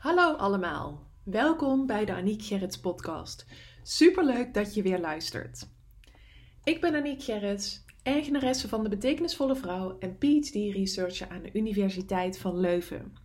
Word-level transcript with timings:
Hallo 0.00 0.32
allemaal, 0.32 1.06
welkom 1.24 1.86
bij 1.86 2.04
de 2.04 2.14
Aniek 2.14 2.42
Gerrits 2.42 2.80
podcast. 2.80 3.46
Superleuk 3.82 4.54
dat 4.54 4.74
je 4.74 4.82
weer 4.82 5.00
luistert. 5.00 5.68
Ik 6.64 6.80
ben 6.80 6.94
Aniek 6.94 7.22
Gerrits, 7.22 7.84
eigenaresse 8.02 8.68
van 8.68 8.82
de 8.82 8.88
Betekenisvolle 8.88 9.56
Vrouw 9.56 9.98
en 9.98 10.18
PhD-researcher 10.18 11.28
aan 11.28 11.42
de 11.42 11.50
Universiteit 11.52 12.38
van 12.38 12.60
Leuven. 12.60 13.16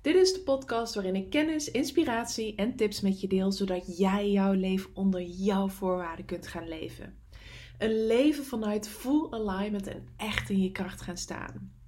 Dit 0.00 0.14
is 0.14 0.32
de 0.32 0.40
podcast 0.40 0.94
waarin 0.94 1.16
ik 1.16 1.30
kennis, 1.30 1.70
inspiratie 1.70 2.54
en 2.54 2.76
tips 2.76 3.00
met 3.00 3.20
je 3.20 3.28
deel, 3.28 3.52
zodat 3.52 3.98
jij 3.98 4.30
jouw 4.30 4.52
leven 4.52 4.90
onder 4.94 5.22
jouw 5.22 5.68
voorwaarden 5.68 6.24
kunt 6.24 6.46
gaan 6.46 6.68
leven. 6.68 7.18
Een 7.78 8.06
leven 8.06 8.44
vanuit 8.44 8.88
full 8.88 9.26
alignment 9.30 9.86
en 9.86 10.08
echt 10.16 10.50
in 10.50 10.62
je 10.62 10.72
kracht 10.72 11.00
gaan 11.00 11.16
staan. 11.16 11.81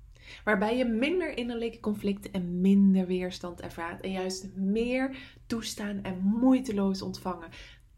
Waarbij 0.45 0.77
je 0.77 0.85
minder 0.85 1.37
innerlijke 1.37 1.80
conflicten 1.80 2.32
en 2.32 2.61
minder 2.61 3.07
weerstand 3.07 3.61
ervaart. 3.61 4.01
En 4.01 4.11
juist 4.11 4.57
meer 4.57 5.16
toestaan 5.47 6.02
en 6.02 6.20
moeiteloos 6.23 7.02
ontvangen. 7.02 7.48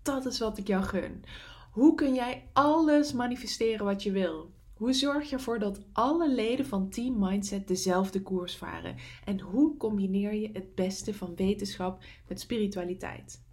Dat 0.02 0.26
is 0.26 0.38
wat 0.38 0.58
ik 0.58 0.66
jou 0.66 0.82
gun. 0.82 1.24
Hoe 1.70 1.94
kun 1.94 2.14
jij 2.14 2.48
alles 2.52 3.12
manifesteren 3.12 3.84
wat 3.84 4.02
je 4.02 4.10
wil? 4.10 4.54
Hoe 4.76 4.92
zorg 4.92 5.30
je 5.30 5.36
ervoor 5.36 5.58
dat 5.58 5.80
alle 5.92 6.34
leden 6.34 6.66
van 6.66 6.88
Team 6.88 7.18
Mindset 7.18 7.68
dezelfde 7.68 8.22
koers 8.22 8.56
varen? 8.56 8.96
En 9.24 9.40
hoe 9.40 9.76
combineer 9.76 10.34
je 10.34 10.50
het 10.52 10.74
beste 10.74 11.14
van 11.14 11.36
wetenschap 11.36 12.04
met 12.28 12.40
spiritualiteit? 12.40 13.44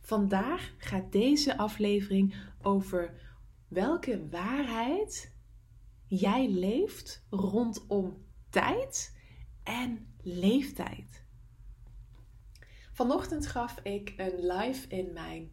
Vandaag 0.00 0.72
gaat 0.78 1.12
deze 1.12 1.56
aflevering 1.56 2.34
over 2.62 3.14
welke 3.68 4.28
waarheid 4.30 5.31
jij 6.18 6.48
leeft 6.48 7.26
rondom 7.30 8.24
tijd 8.50 9.16
en 9.62 10.14
leeftijd. 10.22 11.24
Vanochtend 12.92 13.46
gaf 13.46 13.78
ik 13.82 14.14
een 14.16 14.46
live 14.46 14.88
in 14.88 15.12
mijn 15.12 15.50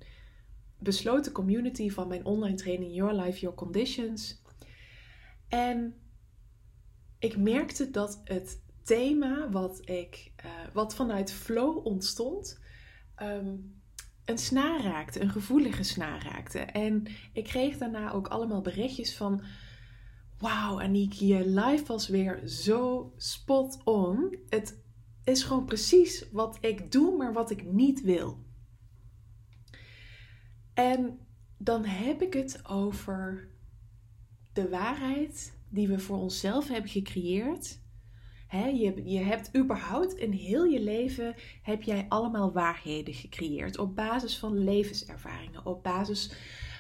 besloten 0.80 1.32
community 1.32 1.90
van 1.90 2.08
mijn 2.08 2.26
online 2.26 2.56
training 2.56 2.96
Your 2.96 3.14
Life, 3.14 3.40
Your 3.40 3.56
Conditions. 3.56 4.42
En 5.48 5.96
ik 7.20 7.38
merkte 7.38 7.92
dat 7.92 8.22
het 8.24 8.62
thema 8.84 9.50
wat, 9.50 9.90
ik, 9.90 10.32
uh, 10.46 10.52
wat 10.74 10.96
vanuit 10.96 11.32
flow 11.32 11.86
ontstond, 11.86 12.60
um, 13.22 13.82
een 14.26 14.38
snaar 14.38 14.82
raakte, 14.82 15.22
een 15.22 15.30
gevoelige 15.30 15.84
snaar 15.84 16.24
raakte. 16.24 16.60
En 16.60 17.08
ik 17.34 17.44
kreeg 17.44 17.78
daarna 17.78 18.12
ook 18.12 18.28
allemaal 18.28 18.62
berichtjes 18.62 19.18
van 19.18 19.44
Wauw, 20.40 20.82
Aniek, 20.82 21.14
je 21.14 21.50
live 21.50 21.86
was 21.86 22.08
weer 22.08 22.48
zo 22.48 23.14
spot 23.18 23.82
on. 23.84 24.38
Het 24.50 24.84
is 25.24 25.44
gewoon 25.44 25.66
precies 25.66 26.26
wat 26.32 26.58
ik 26.62 26.92
doe, 26.92 27.18
maar 27.18 27.34
wat 27.34 27.52
ik 27.52 27.72
niet 27.72 28.02
wil. 28.02 28.44
En 30.74 31.20
dan 31.58 31.86
heb 31.86 32.22
ik 32.22 32.34
het 32.34 32.68
over 32.68 33.50
de 34.54 34.70
waarheid 34.70 35.58
die 35.70 35.88
we 35.88 36.00
voor 36.00 36.18
onszelf 36.18 36.68
hebben 36.68 36.92
gecreëerd. 36.92 37.82
je, 38.52 39.02
je 39.06 39.20
hebt 39.20 39.58
überhaupt 39.58 40.14
in 40.14 40.32
heel 40.32 40.64
je 40.64 40.82
leven 40.82 41.36
heb 41.62 41.82
jij 41.82 42.06
allemaal 42.10 42.52
waarheden 42.52 43.14
gecreëerd 43.14 43.78
op 43.78 43.96
basis 43.96 44.38
van 44.38 44.58
levenservaringen, 44.64 45.66
op 45.66 45.84
basis 45.84 46.32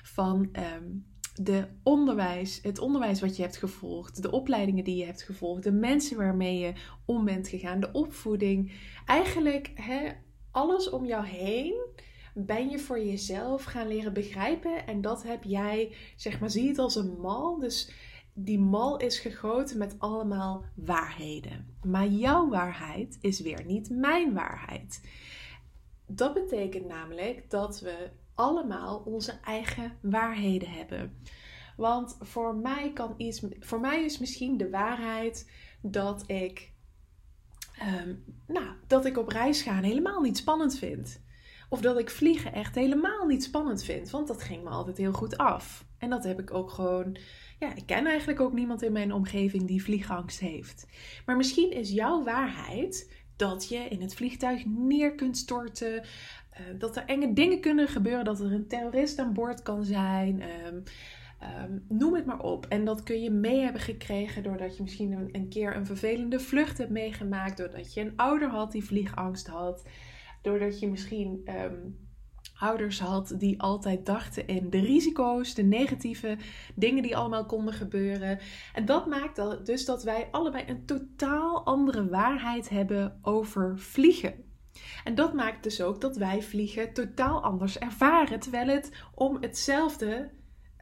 van 0.03 0.49
ehm, 0.51 0.87
de 1.35 1.67
onderwijs, 1.83 2.59
het 2.61 2.79
onderwijs 2.79 3.21
wat 3.21 3.35
je 3.35 3.41
hebt 3.41 3.57
gevolgd, 3.57 4.21
de 4.21 4.31
opleidingen 4.31 4.83
die 4.83 4.95
je 4.95 5.05
hebt 5.05 5.21
gevolgd, 5.21 5.63
de 5.63 5.71
mensen 5.71 6.17
waarmee 6.17 6.59
je 6.59 6.73
om 7.05 7.25
bent 7.25 7.47
gegaan, 7.47 7.79
de 7.79 7.91
opvoeding. 7.91 8.71
Eigenlijk 9.05 9.71
hè, 9.75 10.11
alles 10.51 10.89
om 10.89 11.05
jou 11.05 11.25
heen 11.25 11.87
ben 12.33 12.69
je 12.69 12.79
voor 12.79 12.99
jezelf 12.99 13.63
gaan 13.63 13.87
leren 13.87 14.13
begrijpen. 14.13 14.87
En 14.87 15.01
dat 15.01 15.23
heb 15.23 15.43
jij, 15.43 15.95
zeg 16.15 16.39
maar, 16.39 16.49
zie 16.49 16.67
het 16.67 16.77
als 16.77 16.95
een 16.95 17.19
mal. 17.19 17.59
Dus 17.59 17.91
die 18.33 18.59
mal 18.59 18.97
is 18.97 19.19
gegoten 19.19 19.77
met 19.77 19.95
allemaal 19.97 20.63
waarheden. 20.75 21.77
Maar 21.83 22.07
jouw 22.07 22.49
waarheid 22.49 23.17
is 23.21 23.39
weer 23.39 23.65
niet 23.65 23.89
mijn 23.89 24.33
waarheid. 24.33 25.01
Dat 26.05 26.33
betekent 26.33 26.87
namelijk 26.87 27.49
dat 27.49 27.79
we 27.79 28.09
allemaal 28.39 29.01
onze 29.05 29.39
eigen 29.43 29.97
waarheden 30.01 30.69
hebben. 30.69 31.23
Want 31.77 32.17
voor 32.19 32.55
mij, 32.55 32.91
kan 32.93 33.13
iets, 33.17 33.41
voor 33.59 33.79
mij 33.79 34.03
is 34.03 34.19
misschien 34.19 34.57
de 34.57 34.69
waarheid 34.69 35.51
dat 35.81 36.23
ik, 36.27 36.71
ehm, 37.77 38.15
nou, 38.47 38.67
dat 38.87 39.05
ik 39.05 39.17
op 39.17 39.27
reis 39.27 39.61
gaan 39.61 39.83
helemaal 39.83 40.21
niet 40.21 40.37
spannend 40.37 40.77
vind. 40.77 41.21
Of 41.69 41.81
dat 41.81 41.99
ik 41.99 42.09
vliegen 42.09 42.53
echt 42.53 42.75
helemaal 42.75 43.25
niet 43.25 43.43
spannend 43.43 43.83
vind. 43.83 44.09
Want 44.09 44.27
dat 44.27 44.43
ging 44.43 44.63
me 44.63 44.69
altijd 44.69 44.97
heel 44.97 45.13
goed 45.13 45.37
af. 45.37 45.85
En 45.97 46.09
dat 46.09 46.23
heb 46.23 46.39
ik 46.39 46.53
ook 46.53 46.71
gewoon. 46.71 47.17
Ja, 47.59 47.75
ik 47.75 47.85
ken 47.85 48.05
eigenlijk 48.05 48.39
ook 48.39 48.53
niemand 48.53 48.81
in 48.81 48.91
mijn 48.91 49.13
omgeving 49.13 49.67
die 49.67 49.83
vliegangst 49.83 50.39
heeft. 50.39 50.87
Maar 51.25 51.37
misschien 51.37 51.71
is 51.71 51.91
jouw 51.91 52.23
waarheid 52.23 53.17
dat 53.39 53.69
je 53.69 53.77
in 53.77 54.01
het 54.01 54.15
vliegtuig 54.15 54.65
neer 54.65 55.15
kunt 55.15 55.37
storten. 55.37 56.03
Eh, 56.59 56.79
dat 56.79 56.95
er 56.95 57.05
enge 57.05 57.33
dingen 57.33 57.61
kunnen 57.61 57.87
gebeuren. 57.87 58.25
Dat 58.25 58.39
er 58.39 58.51
een 58.51 58.67
terrorist 58.67 59.19
aan 59.19 59.33
boord 59.33 59.61
kan 59.61 59.83
zijn. 59.83 60.41
Ehm, 60.41 60.79
ehm, 61.39 61.77
noem 61.87 62.15
het 62.15 62.25
maar 62.25 62.39
op. 62.39 62.65
En 62.65 62.85
dat 62.85 63.03
kun 63.03 63.21
je 63.21 63.31
mee 63.31 63.59
hebben 63.59 63.81
gekregen 63.81 64.43
doordat 64.43 64.77
je 64.77 64.83
misschien 64.83 65.29
een, 65.31 65.49
keer 65.49 65.75
een 65.75 65.85
vervelende 65.85 66.39
vlucht 66.39 66.77
hebt 66.77 66.89
meegemaakt. 66.89 67.57
Doordat 67.57 67.93
je 67.93 68.01
een 68.01 68.13
ouder 68.15 68.49
had 68.49 68.71
die 68.71 68.83
vliegangst 68.83 69.47
had. 69.47 69.87
Doordat 70.41 70.79
je 70.79 70.89
misschien 70.89 71.41
ehm, 71.45 71.77
ouders 72.59 72.99
had 72.99 73.33
die 73.37 73.61
altijd 73.61 74.05
dachten 74.05 74.47
in 74.47 74.69
de 74.69 74.79
risico's, 74.79 75.53
de 75.53 75.63
negatieve 75.63 76.37
dingen 76.75 77.03
die 77.03 77.17
allemaal 77.17 77.45
konden 77.45 77.73
gebeuren. 77.73 78.39
En 78.73 78.85
dat 78.85 79.07
maakt 79.07 79.65
dus 79.65 79.85
dat 79.85 80.03
wij 80.03 80.27
allebei 80.31 80.63
een 80.67 80.85
totaal 80.85 81.65
andere 81.65 82.09
waarheid 82.09 82.69
hebben 82.69 83.19
over 83.21 83.79
vliegen. 83.79 84.48
En 85.03 85.15
dat 85.15 85.33
maakt 85.33 85.63
dus 85.63 85.81
ook 85.81 86.01
dat 86.01 86.17
wij 86.17 86.41
vliegen 86.41 86.93
totaal 86.93 87.43
anders 87.43 87.77
ervaren, 87.77 88.39
terwijl 88.39 88.67
het 88.67 88.91
om 89.15 89.37
hetzelfde, 89.41 90.31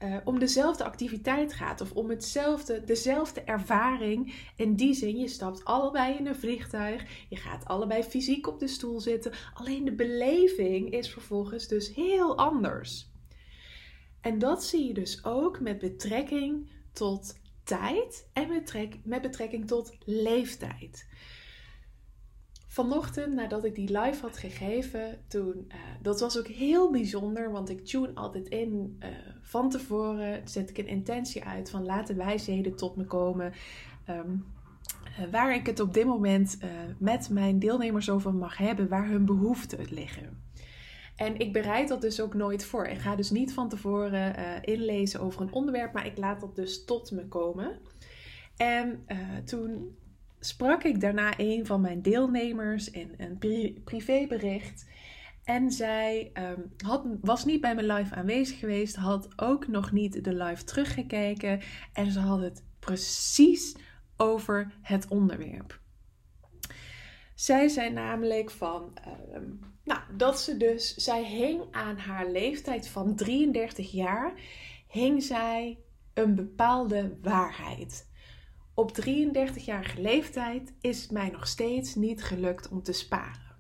uh, 0.04 0.18
om 0.24 0.40
dezelfde 0.40 0.84
activiteit 0.84 1.54
gaat 1.54 1.82
of 1.82 1.92
om 1.92 2.10
hetzelfde, 2.10 2.84
dezelfde 2.84 3.42
ervaring. 3.42 4.34
In 4.56 4.76
die 4.76 4.94
zin, 4.94 5.18
je 5.18 5.28
stapt 5.28 5.66
allebei 5.66 6.18
in 6.18 6.28
een 6.28 6.36
vliegtuig, 6.36 7.26
je 7.30 7.36
gaat 7.36 7.66
allebei 7.66 8.04
fysiek 8.04 8.48
op 8.48 8.60
de 8.60 8.68
stoel 8.68 9.00
zitten, 9.00 9.32
alleen 9.54 9.86
de 9.86 9.96
beleving 9.96 10.92
is 10.92 11.10
vervolgens 11.10 11.68
dus 11.68 11.96
heel 11.96 12.38
anders. 12.38 13.12
En 14.22 14.40
dat 14.40 14.64
zie 14.64 14.88
je 14.88 14.94
dus 14.94 15.26
ook 15.26 15.60
met 15.60 15.78
betrekking 15.78 16.70
tot 16.94 17.40
tijd 17.64 18.30
en 18.34 18.64
met 19.04 19.22
betrekking 19.22 19.68
tot 19.68 19.98
leeftijd 20.06 21.08
vanochtend, 22.84 23.34
nadat 23.34 23.64
ik 23.66 23.76
die 23.76 24.00
live 24.00 24.22
had 24.22 24.38
gegeven, 24.38 25.18
toen, 25.28 25.66
uh, 25.68 25.76
dat 26.02 26.20
was 26.20 26.38
ook 26.38 26.48
heel 26.48 26.92
bijzonder, 26.92 27.52
want 27.52 27.70
ik 27.70 27.86
tune 27.86 28.12
altijd 28.14 28.48
in 28.48 28.98
uh, 29.00 29.10
van 29.42 29.70
tevoren, 29.70 30.48
zet 30.48 30.70
ik 30.70 30.78
een 30.78 30.88
intentie 30.88 31.44
uit 31.44 31.70
van 31.70 31.86
laten 31.86 32.18
wijsheden 32.18 32.76
tot 32.76 32.96
me 32.96 33.06
komen. 33.06 33.54
Um, 34.10 34.46
uh, 35.20 35.32
waar 35.32 35.56
ik 35.56 35.66
het 35.66 35.80
op 35.80 35.94
dit 35.94 36.06
moment 36.06 36.58
met 37.00 37.30
mijn 37.30 37.60
deelnemers 37.60 38.10
over 38.10 38.34
mag 38.34 38.58
hebben, 38.58 38.88
waar 38.88 39.08
hun 39.08 39.26
behoeften 39.26 39.86
liggen. 39.90 40.44
En 41.16 41.40
ik 41.40 41.54
bereid 41.54 41.88
dat 41.88 42.02
dus 42.02 42.22
ook 42.22 42.34
nooit 42.34 42.66
voor. 42.66 42.86
Ik 42.86 43.00
ga 43.00 43.16
dus 43.16 43.30
niet 43.30 43.54
van 43.54 43.70
tevoren 43.70 44.64
inlezen 44.64 45.20
over 45.20 45.42
een 45.42 45.54
onderwerp, 45.54 45.94
maar 45.94 46.06
ik 46.06 46.18
laat 46.18 46.40
dat 46.40 46.56
dus 46.56 46.86
tot 46.86 47.12
me 47.12 47.28
komen. 47.28 47.80
En 48.58 49.06
toen 49.46 49.96
sprak 50.40 50.84
ik 50.84 51.02
daarna 51.02 51.34
een 51.38 51.66
van 51.66 51.82
mijn 51.82 52.02
deelnemers 52.02 52.90
in 52.90 53.14
een 53.18 53.38
privébericht. 53.84 54.86
En 55.44 55.72
zij 55.72 56.32
um, 56.34 56.74
had, 56.86 57.06
was 57.22 57.46
niet 57.46 57.62
bij 57.62 57.76
mijn 57.76 57.92
live 57.92 58.16
aanwezig 58.16 58.60
geweest, 58.60 58.96
had 58.96 59.28
ook 59.36 59.68
nog 59.68 59.92
niet 59.92 60.24
de 60.24 60.34
live 60.34 60.64
teruggekeken. 60.64 61.62
En 61.94 62.12
ze 62.12 62.20
had 62.20 62.42
het 62.42 62.64
precies 62.80 63.76
over 64.18 64.74
het 64.82 65.08
onderwerp. 65.08 65.80
Zij 67.36 67.68
zei 67.68 67.92
namelijk 67.92 68.52
van, 68.52 68.98
ehm, 69.04 69.50
nou, 69.84 70.00
dat 70.18 70.40
ze 70.40 70.58
dus, 70.58 70.96
zij 70.96 71.24
hing 71.24 71.62
aan 71.72 71.98
haar 71.98 72.32
leeftijd 72.32 72.88
van 72.88 73.16
33 73.16 73.92
jaar, 73.92 74.34
hing 74.88 75.24
zij 75.24 75.80
een 76.14 76.36
bepaalde 76.36 77.18
waarheid. 77.22 78.10
Op 78.80 78.92
33-jarige 79.02 80.02
leeftijd 80.02 80.74
is 80.82 81.02
het 81.02 81.12
mij 81.12 81.30
nog 81.30 81.48
steeds 81.48 81.96
niet 81.96 82.24
gelukt 82.24 82.70
om 82.70 82.84
te 82.84 82.92
sparen. 82.92 83.56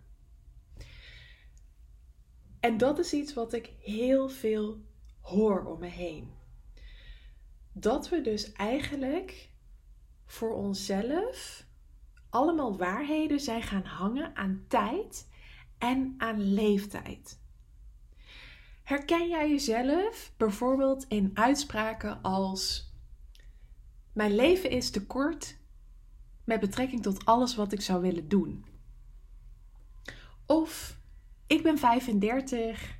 En 2.59 2.77
dat 2.77 2.99
is 2.99 3.13
iets 3.13 3.33
wat 3.33 3.53
ik 3.53 3.71
heel 3.79 4.29
veel 4.29 4.81
hoor 5.21 5.65
om 5.65 5.79
me 5.79 5.87
heen. 5.87 6.33
Dat 7.71 8.09
we 8.09 8.21
dus 8.21 8.51
eigenlijk 8.51 9.49
voor 10.25 10.55
onszelf 10.55 11.65
allemaal 12.29 12.77
waarheden 12.77 13.39
zijn 13.39 13.63
gaan 13.63 13.85
hangen 13.85 14.35
aan 14.35 14.65
tijd 14.67 15.29
en 15.77 16.15
aan 16.17 16.41
leeftijd. 16.41 17.39
Herken 18.83 19.27
jij 19.27 19.49
jezelf 19.49 20.33
bijvoorbeeld 20.37 21.05
in 21.07 21.31
uitspraken 21.33 22.21
als: 22.21 22.86
Mijn 24.17 24.35
leven 24.35 24.69
is 24.69 24.89
te 24.89 25.05
kort 25.05 25.57
met 26.43 26.59
betrekking 26.59 27.01
tot 27.03 27.25
alles 27.25 27.55
wat 27.55 27.71
ik 27.71 27.81
zou 27.81 28.01
willen 28.01 28.27
doen? 28.27 28.65
Of 30.45 30.99
ik 31.47 31.63
ben 31.63 31.77
35, 31.77 32.99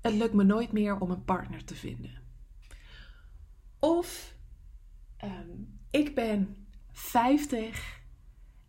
het 0.00 0.14
lukt 0.14 0.32
me 0.32 0.44
nooit 0.44 0.72
meer 0.72 0.98
om 0.98 1.10
een 1.10 1.24
partner 1.24 1.64
te 1.64 1.74
vinden. 1.74 2.22
Of 3.78 4.36
ehm, 5.16 5.50
ik 5.90 6.14
ben 6.14 6.66
50 6.92 8.02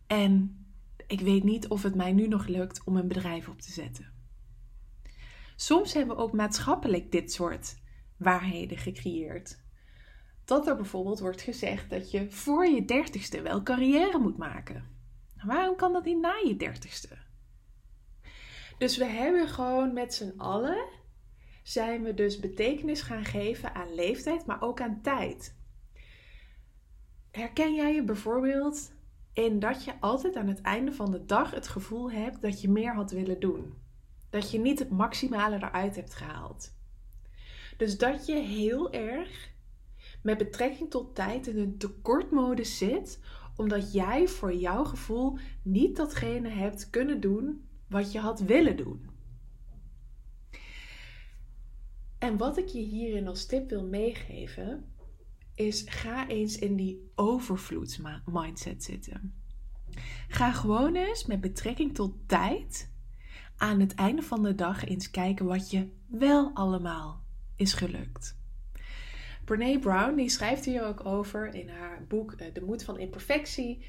en 0.06 0.64
ik 1.06 1.20
weet 1.20 1.44
niet 1.44 1.68
of 1.68 1.82
het 1.82 1.94
mij 1.94 2.12
nu 2.12 2.28
nog 2.28 2.46
lukt 2.46 2.84
om 2.84 2.96
een 2.96 3.08
bedrijf 3.08 3.48
op 3.48 3.60
te 3.60 3.72
zetten. 3.72 4.12
Soms 5.56 5.92
hebben 5.92 6.16
we 6.16 6.22
ook 6.22 6.32
maatschappelijk 6.32 7.12
dit 7.12 7.32
soort 7.32 7.76
waarheden 8.16 8.78
gecreëerd. 8.78 9.62
Dat 10.44 10.66
er 10.66 10.76
bijvoorbeeld 10.76 11.20
wordt 11.20 11.40
gezegd 11.40 11.90
dat 11.90 12.10
je 12.10 12.30
voor 12.30 12.66
je 12.66 12.84
dertigste 12.84 13.42
wel 13.42 13.62
carrière 13.62 14.18
moet 14.18 14.36
maken. 14.36 14.88
Waarom 15.44 15.76
kan 15.76 15.92
dat 15.92 16.04
niet 16.04 16.20
na 16.20 16.34
je 16.46 16.56
dertigste? 16.56 17.16
Dus 18.78 18.96
we 18.96 19.04
hebben 19.04 19.48
gewoon 19.48 19.92
met 19.92 20.14
z'n 20.14 20.34
allen 20.36 20.84
zijn 21.62 22.02
we 22.02 22.14
dus 22.14 22.40
betekenis 22.40 23.02
gaan 23.02 23.24
geven 23.24 23.74
aan 23.74 23.94
leeftijd, 23.94 24.46
maar 24.46 24.62
ook 24.62 24.80
aan 24.80 25.00
tijd. 25.02 25.56
Herken 27.30 27.74
jij 27.74 27.94
je 27.94 28.04
bijvoorbeeld 28.04 28.92
in 29.32 29.58
dat 29.58 29.84
je 29.84 30.00
altijd 30.00 30.36
aan 30.36 30.48
het 30.48 30.60
einde 30.60 30.92
van 30.92 31.10
de 31.10 31.24
dag 31.24 31.50
het 31.50 31.68
gevoel 31.68 32.10
hebt 32.10 32.42
dat 32.42 32.60
je 32.60 32.70
meer 32.70 32.94
had 32.94 33.10
willen 33.10 33.40
doen? 33.40 33.82
Dat 34.30 34.50
je 34.50 34.58
niet 34.58 34.78
het 34.78 34.90
maximale 34.90 35.56
eruit 35.56 35.96
hebt 35.96 36.14
gehaald. 36.14 36.74
Dus 37.76 37.98
dat 37.98 38.26
je 38.26 38.34
heel 38.34 38.92
erg 38.92 39.53
met 40.24 40.38
betrekking 40.38 40.90
tot 40.90 41.14
tijd 41.14 41.46
in 41.46 41.58
een 41.58 41.78
tekortmodus 41.78 42.78
zit, 42.78 43.20
omdat 43.56 43.92
jij 43.92 44.28
voor 44.28 44.54
jouw 44.54 44.84
gevoel 44.84 45.38
niet 45.62 45.96
datgene 45.96 46.48
hebt 46.48 46.90
kunnen 46.90 47.20
doen 47.20 47.68
wat 47.88 48.12
je 48.12 48.18
had 48.18 48.40
willen 48.40 48.76
doen. 48.76 49.08
En 52.18 52.36
wat 52.36 52.58
ik 52.58 52.68
je 52.68 52.80
hierin 52.80 53.28
als 53.28 53.46
tip 53.46 53.70
wil 53.70 53.86
meegeven, 53.86 54.92
is 55.54 55.82
ga 55.86 56.28
eens 56.28 56.58
in 56.58 56.76
die 56.76 57.10
overvloedsmindset 57.14 58.84
zitten. 58.84 59.34
Ga 60.28 60.52
gewoon 60.52 60.94
eens 60.94 61.26
met 61.26 61.40
betrekking 61.40 61.94
tot 61.94 62.28
tijd 62.28 62.92
aan 63.56 63.80
het 63.80 63.94
einde 63.94 64.22
van 64.22 64.42
de 64.42 64.54
dag 64.54 64.84
eens 64.84 65.10
kijken 65.10 65.46
wat 65.46 65.70
je 65.70 65.88
wel 66.06 66.50
allemaal 66.54 67.24
is 67.56 67.72
gelukt. 67.72 68.42
Brene 69.44 69.78
Brown 69.78 70.14
die 70.14 70.28
schrijft 70.28 70.64
hier 70.64 70.84
ook 70.84 71.06
over 71.06 71.54
in 71.54 71.68
haar 71.68 72.04
boek 72.08 72.32
eh, 72.32 72.54
De 72.54 72.64
Moed 72.64 72.84
van 72.84 72.98
Imperfectie. 72.98 73.86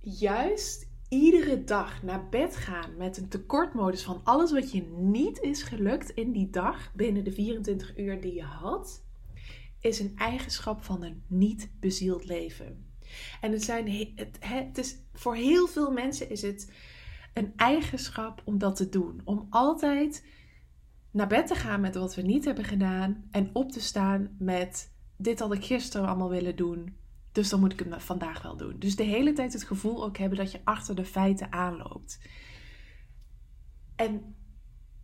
Juist 0.00 0.88
iedere 1.08 1.64
dag 1.64 2.02
naar 2.02 2.28
bed 2.28 2.56
gaan 2.56 2.96
met 2.96 3.16
een 3.16 3.28
tekortmodus 3.28 4.02
van 4.02 4.20
alles 4.24 4.52
wat 4.52 4.72
je 4.72 4.82
niet 4.96 5.40
is 5.40 5.62
gelukt 5.62 6.10
in 6.10 6.32
die 6.32 6.50
dag 6.50 6.92
binnen 6.94 7.24
de 7.24 7.32
24 7.32 7.98
uur 7.98 8.20
die 8.20 8.34
je 8.34 8.42
had, 8.42 9.04
is 9.80 10.00
een 10.00 10.12
eigenschap 10.16 10.84
van 10.84 11.02
een 11.02 11.22
niet 11.26 11.70
bezield 11.80 12.24
leven. 12.24 12.88
En 13.40 13.52
het, 13.52 13.62
zijn, 13.62 14.12
het, 14.14 14.36
het 14.40 14.78
is, 14.78 14.96
voor 15.12 15.34
heel 15.34 15.66
veel 15.66 15.90
mensen 15.90 16.30
is 16.30 16.42
het 16.42 16.72
een 17.34 17.52
eigenschap 17.56 18.42
om 18.44 18.58
dat 18.58 18.76
te 18.76 18.88
doen. 18.88 19.20
Om 19.24 19.46
altijd 19.50 20.24
naar 21.10 21.28
bed 21.28 21.46
te 21.46 21.54
gaan 21.54 21.80
met 21.80 21.94
wat 21.94 22.14
we 22.14 22.22
niet 22.22 22.44
hebben 22.44 22.64
gedaan 22.64 23.28
en 23.30 23.50
op 23.52 23.72
te 23.72 23.80
staan 23.80 24.36
met 24.38 24.92
dit 25.16 25.38
had 25.38 25.54
ik 25.54 25.64
gisteren 25.64 26.06
allemaal 26.06 26.30
willen 26.30 26.56
doen. 26.56 26.96
Dus 27.32 27.48
dan 27.48 27.60
moet 27.60 27.72
ik 27.72 27.78
het 27.78 28.02
vandaag 28.02 28.42
wel 28.42 28.56
doen. 28.56 28.78
Dus 28.78 28.96
de 28.96 29.02
hele 29.02 29.32
tijd 29.32 29.52
het 29.52 29.64
gevoel 29.64 30.04
ook 30.04 30.16
hebben 30.16 30.38
dat 30.38 30.52
je 30.52 30.60
achter 30.64 30.94
de 30.94 31.04
feiten 31.04 31.52
aanloopt. 31.52 32.20
En 33.96 34.34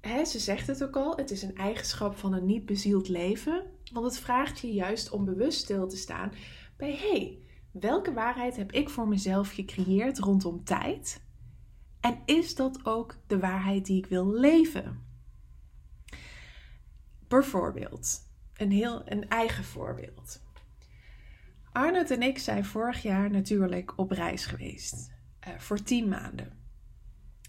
hè, 0.00 0.24
ze 0.24 0.38
zegt 0.38 0.66
het 0.66 0.84
ook 0.84 0.96
al, 0.96 1.16
het 1.16 1.30
is 1.30 1.42
een 1.42 1.56
eigenschap 1.56 2.16
van 2.16 2.32
een 2.32 2.46
niet 2.46 2.66
bezield 2.66 3.08
leven. 3.08 3.64
Want 3.92 4.06
het 4.06 4.18
vraagt 4.18 4.58
je 4.58 4.72
juist 4.72 5.10
om 5.10 5.24
bewust 5.24 5.58
stil 5.58 5.88
te 5.88 5.96
staan 5.96 6.32
bij 6.76 6.90
hé, 6.90 7.10
hey, 7.10 7.38
welke 7.70 8.12
waarheid 8.12 8.56
heb 8.56 8.72
ik 8.72 8.88
voor 8.88 9.08
mezelf 9.08 9.50
gecreëerd 9.50 10.18
rondom 10.18 10.64
tijd? 10.64 11.24
En 12.00 12.22
is 12.24 12.54
dat 12.54 12.86
ook 12.86 13.16
de 13.26 13.38
waarheid 13.38 13.86
die 13.86 13.98
ik 13.98 14.06
wil 14.06 14.32
leven? 14.32 15.05
Bijvoorbeeld, 17.28 18.20
een 18.56 18.70
heel 18.70 19.02
een 19.04 19.28
eigen 19.28 19.64
voorbeeld. 19.64 20.44
Arnold 21.72 22.10
en 22.10 22.22
ik 22.22 22.38
zijn 22.38 22.64
vorig 22.64 23.02
jaar 23.02 23.30
natuurlijk 23.30 23.92
op 23.96 24.10
reis 24.10 24.46
geweest. 24.46 25.10
Uh, 25.48 25.58
voor 25.58 25.82
tien 25.82 26.08
maanden. 26.08 26.52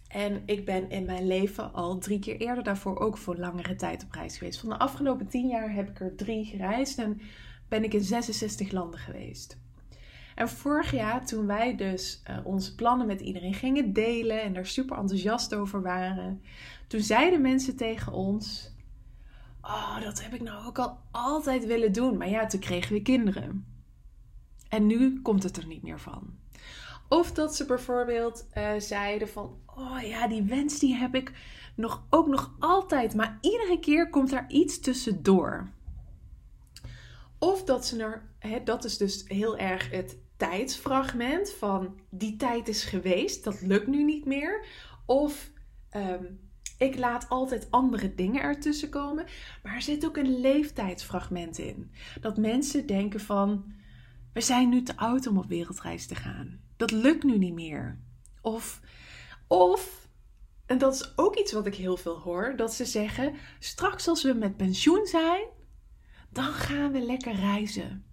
En 0.07 0.41
ik 0.45 0.65
ben 0.65 0.89
in 0.89 1.05
mijn 1.05 1.27
leven 1.27 1.73
al 1.73 1.97
drie 1.97 2.19
keer 2.19 2.37
eerder 2.37 2.63
daarvoor 2.63 2.99
ook 2.99 3.17
voor 3.17 3.37
langere 3.37 3.75
tijd 3.75 4.03
op 4.03 4.11
reis 4.11 4.37
geweest. 4.37 4.59
Van 4.59 4.69
de 4.69 4.77
afgelopen 4.79 5.27
tien 5.27 5.47
jaar 5.47 5.73
heb 5.73 5.89
ik 5.89 5.99
er 5.99 6.15
drie 6.15 6.45
gereisd 6.45 6.97
en 6.97 7.21
ben 7.67 7.83
ik 7.83 7.93
in 7.93 8.03
66 8.03 8.71
landen 8.71 8.99
geweest. 8.99 9.57
En 10.35 10.49
vorig 10.49 10.91
jaar, 10.91 11.25
toen 11.25 11.45
wij 11.45 11.75
dus 11.75 12.23
uh, 12.29 12.37
onze 12.43 12.75
plannen 12.75 13.07
met 13.07 13.21
iedereen 13.21 13.53
gingen 13.53 13.93
delen 13.93 14.41
en 14.41 14.55
er 14.55 14.65
super 14.65 14.97
enthousiast 14.97 15.55
over 15.55 15.81
waren, 15.81 16.41
toen 16.87 17.01
zeiden 17.01 17.41
mensen 17.41 17.75
tegen 17.75 18.13
ons: 18.13 18.75
Oh, 19.67 20.01
dat 20.01 20.23
heb 20.23 20.33
ik 20.33 20.41
nou 20.41 20.65
ook 20.65 20.79
al 20.79 20.97
altijd 21.11 21.65
willen 21.65 21.93
doen. 21.93 22.17
Maar 22.17 22.29
ja, 22.29 22.45
toen 22.45 22.59
kregen 22.59 22.93
we 22.93 23.01
kinderen. 23.01 23.65
En 24.69 24.87
nu 24.87 25.21
komt 25.21 25.43
het 25.43 25.57
er 25.57 25.65
niet 25.65 25.83
meer 25.83 25.99
van. 25.99 26.37
Of 27.09 27.31
dat 27.31 27.55
ze 27.55 27.65
bijvoorbeeld 27.65 28.47
uh, 28.53 28.71
zeiden 28.77 29.29
van, 29.29 29.57
oh 29.65 30.01
ja, 30.01 30.27
die 30.27 30.43
wens 30.43 30.79
die 30.79 30.95
heb 30.95 31.15
ik 31.15 31.31
nog, 31.75 32.05
ook 32.09 32.27
nog 32.27 32.55
altijd, 32.59 33.15
maar 33.15 33.37
iedere 33.41 33.79
keer 33.79 34.09
komt 34.09 34.31
er 34.31 34.45
iets 34.47 34.79
tussendoor. 34.79 35.71
Of 37.39 37.63
dat 37.63 37.85
ze 37.85 38.03
er, 38.03 38.29
hè, 38.39 38.63
dat 38.63 38.83
is 38.83 38.97
dus 38.97 39.23
heel 39.27 39.57
erg 39.57 39.91
het 39.91 40.17
tijdsfragment 40.37 41.51
van 41.51 41.99
die 42.09 42.35
tijd 42.35 42.67
is 42.67 42.83
geweest, 42.83 43.43
dat 43.43 43.61
lukt 43.61 43.87
nu 43.87 44.03
niet 44.03 44.25
meer. 44.25 44.65
Of 45.05 45.51
um, 45.95 46.39
ik 46.77 46.97
laat 46.97 47.29
altijd 47.29 47.71
andere 47.71 48.15
dingen 48.15 48.41
ertussen 48.41 48.89
komen, 48.89 49.25
maar 49.63 49.75
er 49.75 49.81
zit 49.81 50.05
ook 50.05 50.17
een 50.17 50.39
leeftijdsfragment 50.39 51.57
in. 51.57 51.91
Dat 52.21 52.37
mensen 52.37 52.87
denken 52.87 53.19
van, 53.19 53.73
we 54.33 54.41
zijn 54.41 54.69
nu 54.69 54.83
te 54.83 54.97
oud 54.97 55.27
om 55.27 55.37
op 55.37 55.47
wereldreis 55.47 56.07
te 56.07 56.15
gaan. 56.15 56.59
Dat 56.75 56.91
lukt 56.91 57.23
nu 57.23 57.37
niet 57.37 57.53
meer. 57.53 57.99
Of, 58.41 58.81
of, 59.47 60.07
en 60.65 60.77
dat 60.77 60.93
is 60.93 61.13
ook 61.15 61.35
iets 61.35 61.51
wat 61.51 61.65
ik 61.65 61.75
heel 61.75 61.97
veel 61.97 62.19
hoor, 62.19 62.53
dat 62.55 62.73
ze 62.73 62.85
zeggen: 62.85 63.33
straks 63.59 64.07
als 64.07 64.23
we 64.23 64.33
met 64.33 64.57
pensioen 64.57 65.05
zijn, 65.05 65.45
dan 66.29 66.51
gaan 66.53 66.91
we 66.91 66.99
lekker 66.99 67.35
reizen. 67.35 68.05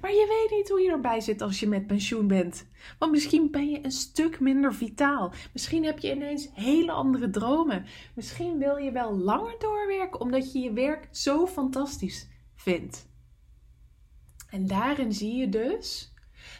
Maar 0.00 0.10
je 0.10 0.26
weet 0.28 0.58
niet 0.58 0.68
hoe 0.68 0.80
je 0.80 0.90
erbij 0.90 1.20
zit 1.20 1.40
als 1.40 1.60
je 1.60 1.68
met 1.68 1.86
pensioen 1.86 2.26
bent. 2.26 2.66
Want 2.98 3.12
misschien 3.12 3.50
ben 3.50 3.70
je 3.70 3.84
een 3.84 3.90
stuk 3.90 4.40
minder 4.40 4.74
vitaal. 4.74 5.32
Misschien 5.52 5.84
heb 5.84 5.98
je 5.98 6.14
ineens 6.14 6.48
hele 6.54 6.92
andere 6.92 7.30
dromen. 7.30 7.84
Misschien 8.14 8.58
wil 8.58 8.76
je 8.76 8.92
wel 8.92 9.16
langer 9.16 9.54
doorwerken 9.58 10.20
omdat 10.20 10.52
je 10.52 10.58
je 10.58 10.72
werk 10.72 11.08
zo 11.10 11.46
fantastisch 11.46 12.28
vindt. 12.54 13.08
En 14.50 14.66
daarin 14.66 15.12
zie 15.12 15.36
je 15.36 15.48
dus 15.48 16.14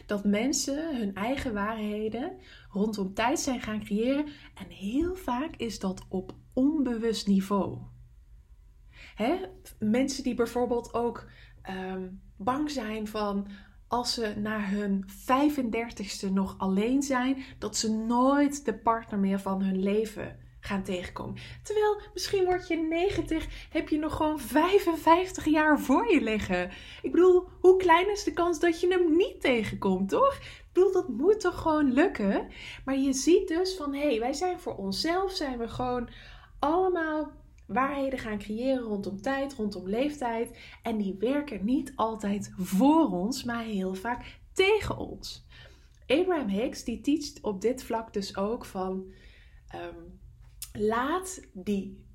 dat 0.05 0.25
mensen 0.25 0.97
hun 0.97 1.15
eigen 1.15 1.53
waarheden 1.53 2.37
rondom 2.69 3.13
tijd 3.13 3.39
zijn 3.39 3.61
gaan 3.61 3.83
creëren. 3.83 4.25
En 4.55 4.69
heel 4.69 5.15
vaak 5.15 5.55
is 5.55 5.79
dat 5.79 6.05
op 6.09 6.35
onbewust 6.53 7.27
niveau. 7.27 7.77
Hè? 9.15 9.35
Mensen 9.79 10.23
die 10.23 10.33
bijvoorbeeld 10.33 10.93
ook 10.93 11.29
ehm, 11.61 12.07
bang 12.43 12.71
zijn 12.71 13.07
van 13.07 13.47
als 13.87 14.13
ze 14.13 14.33
na 14.37 14.59
hun 14.59 15.05
35ste 15.09 16.31
nog 16.31 16.55
alleen 16.57 17.01
zijn, 17.01 17.43
dat 17.57 17.77
ze 17.77 17.91
nooit 17.91 18.65
de 18.65 18.73
partner 18.73 19.19
meer 19.19 19.39
van 19.39 19.61
hun 19.61 19.83
leven 19.83 20.39
gaan 20.59 20.83
tegenkomen. 20.83 21.35
Terwijl 21.63 22.01
misschien 22.13 22.45
word 22.45 22.67
je 22.67 22.75
90, 22.75 23.47
heb 23.69 23.89
je 23.89 23.97
nog 23.97 24.15
gewoon 24.15 24.39
55 24.39 25.45
jaar 25.45 25.79
voor 25.79 26.11
je 26.11 26.21
liggen. 26.21 26.71
Ik 27.01 27.11
bedoel, 27.11 27.47
hoe 27.59 27.77
klein 27.77 28.11
is 28.11 28.23
de 28.23 28.33
kans 28.33 28.59
dat 28.59 28.81
je 28.81 28.87
hem 28.87 29.15
niet 29.15 29.41
tegenkomt, 29.41 30.09
toch? 30.09 30.33
Ik 30.35 30.69
bedoel, 30.73 30.91
dat 30.91 31.07
moet 31.07 31.39
toch 31.39 31.61
gewoon 31.61 31.93
lukken? 31.93 32.47
Maar 32.85 32.97
je 32.97 33.13
ziet 33.13 33.47
dus 33.47 33.75
van, 33.75 33.93
hé, 33.93 34.07
hey, 34.07 34.19
wij 34.19 34.33
zijn 34.33 34.59
voor 34.59 34.75
onszelf, 34.75 35.31
zijn 35.31 35.57
we 35.57 35.67
gewoon 35.67 36.09
allemaal 36.59 37.31
waarheden 37.73 38.19
gaan 38.19 38.37
creëren 38.37 38.83
rondom 38.83 39.21
tijd, 39.21 39.53
rondom 39.53 39.87
leeftijd. 39.87 40.57
En 40.83 40.97
die 40.97 41.15
werken 41.19 41.65
niet 41.65 41.93
altijd 41.95 42.51
voor 42.57 43.11
ons, 43.11 43.43
maar 43.43 43.63
heel 43.63 43.93
vaak 43.93 44.39
tegen 44.53 44.97
ons. 44.97 45.45
Abraham 46.07 46.47
Hicks 46.47 46.83
die 46.83 47.01
teacht 47.01 47.41
op 47.41 47.61
dit 47.61 47.83
vlak 47.83 48.13
dus 48.13 48.37
ook 48.37 48.65
van 48.65 49.11
ehm, 49.67 49.95
laat 50.73 51.41
die, 51.53 52.05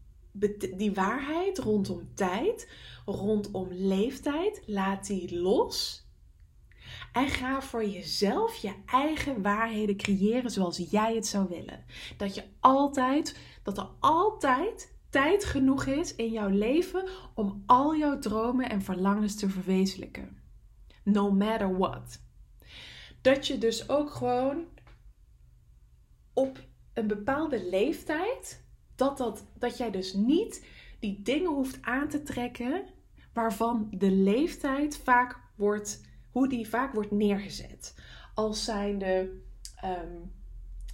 die 0.76 0.92
waarheid 0.92 1.58
rondom 1.58 2.08
tijd, 2.14 2.70
rondom 3.04 3.68
leeftijd, 3.70 4.62
laat 4.66 5.06
die 5.06 5.40
los. 5.40 6.04
En 7.12 7.28
ga 7.28 7.62
voor 7.62 7.86
jezelf 7.86 8.56
je 8.56 8.72
eigen 8.86 9.42
waarheden 9.42 9.96
creëren 9.96 10.50
zoals 10.50 10.76
jij 10.90 11.14
het 11.14 11.26
zou 11.26 11.48
willen. 11.48 11.84
Dat 12.16 12.34
je 12.34 12.42
altijd, 12.60 13.38
dat 13.62 13.78
er 13.78 13.88
altijd 14.00 14.94
tijd 15.16 15.44
genoeg 15.44 15.86
is 15.86 16.14
in 16.14 16.30
jouw 16.30 16.48
leven 16.48 17.08
om 17.34 17.62
al 17.66 17.96
jouw 17.96 18.18
dromen 18.18 18.70
en 18.70 18.82
verlangens 18.82 19.36
te 19.36 19.48
verwezenlijken. 19.48 20.38
No 21.04 21.30
matter 21.30 21.78
what. 21.78 22.22
Dat 23.20 23.46
je 23.46 23.58
dus 23.58 23.88
ook 23.88 24.10
gewoon 24.10 24.64
op 26.32 26.58
een 26.94 27.06
bepaalde 27.06 27.68
leeftijd, 27.68 28.64
dat, 28.96 29.18
dat, 29.18 29.46
dat 29.58 29.76
jij 29.76 29.90
dus 29.90 30.14
niet 30.14 30.66
die 31.00 31.22
dingen 31.22 31.50
hoeft 31.50 31.78
aan 31.82 32.08
te 32.08 32.22
trekken 32.22 32.84
waarvan 33.32 33.88
de 33.90 34.10
leeftijd 34.10 34.98
vaak 34.98 35.40
wordt, 35.54 36.00
hoe 36.30 36.48
die 36.48 36.68
vaak 36.68 36.94
wordt 36.94 37.10
neergezet. 37.10 37.94
Als 38.34 38.64
zijnde, 38.64 39.30
um, 39.84 40.32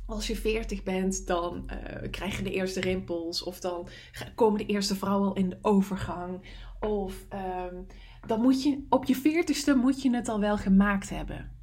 als 0.07 0.27
je 0.27 0.37
40 0.37 0.83
bent, 0.83 1.27
dan 1.27 1.71
uh, 1.71 2.11
krijg 2.11 2.37
je 2.37 2.43
de 2.43 2.53
eerste 2.53 2.81
rimpels. 2.81 3.43
Of 3.43 3.61
dan 3.61 3.89
komen 4.35 4.59
de 4.59 4.67
eerste 4.67 4.97
vrouwen 4.97 5.29
al 5.29 5.35
in 5.37 5.49
de 5.49 5.59
overgang. 5.63 6.41
Of 6.81 7.27
um, 7.71 7.87
dan 8.27 8.41
moet 8.41 8.63
je 8.63 8.87
op 8.89 9.05
je 9.05 9.17
40ste 9.17 9.77
moet 9.81 10.03
je 10.03 10.15
het 10.15 10.29
al 10.29 10.41
wel 10.41 10.57
gemaakt 10.57 11.09
hebben. 11.09 11.61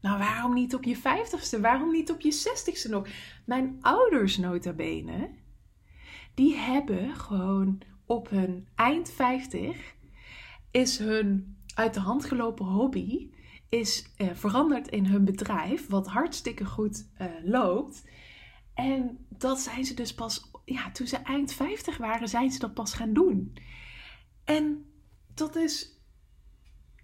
Nou, 0.00 0.18
waarom 0.18 0.54
niet 0.54 0.74
op 0.74 0.84
je 0.84 0.96
50ste? 0.96 1.60
Waarom 1.60 1.90
niet 1.90 2.10
op 2.10 2.20
je 2.20 2.34
60ste 2.34 2.90
nog? 2.90 3.08
Mijn 3.46 3.76
ouders, 3.80 4.36
nota 4.36 4.72
bene, 4.72 5.30
die 6.34 6.56
hebben 6.56 7.14
gewoon 7.14 7.82
op 8.06 8.30
hun 8.30 8.68
eind 8.74 9.10
50 9.10 9.94
is 10.70 10.98
hun 10.98 11.56
uit 11.74 11.94
de 11.94 12.00
hand 12.00 12.24
gelopen 12.24 12.66
hobby 12.66 13.30
is 13.68 14.12
uh, 14.18 14.30
veranderd 14.32 14.88
in 14.88 15.06
hun 15.06 15.24
bedrijf, 15.24 15.86
wat 15.86 16.06
hartstikke 16.06 16.64
goed 16.64 17.08
uh, 17.20 17.26
loopt. 17.42 18.04
En 18.74 19.26
dat 19.28 19.58
zijn 19.58 19.84
ze 19.84 19.94
dus 19.94 20.14
pas, 20.14 20.50
ja, 20.64 20.90
toen 20.90 21.06
ze 21.06 21.16
eind 21.16 21.52
50 21.52 21.96
waren, 21.96 22.28
zijn 22.28 22.50
ze 22.50 22.58
dat 22.58 22.74
pas 22.74 22.94
gaan 22.94 23.12
doen. 23.12 23.56
En 24.44 24.84
dat 25.34 25.56
is, 25.56 26.02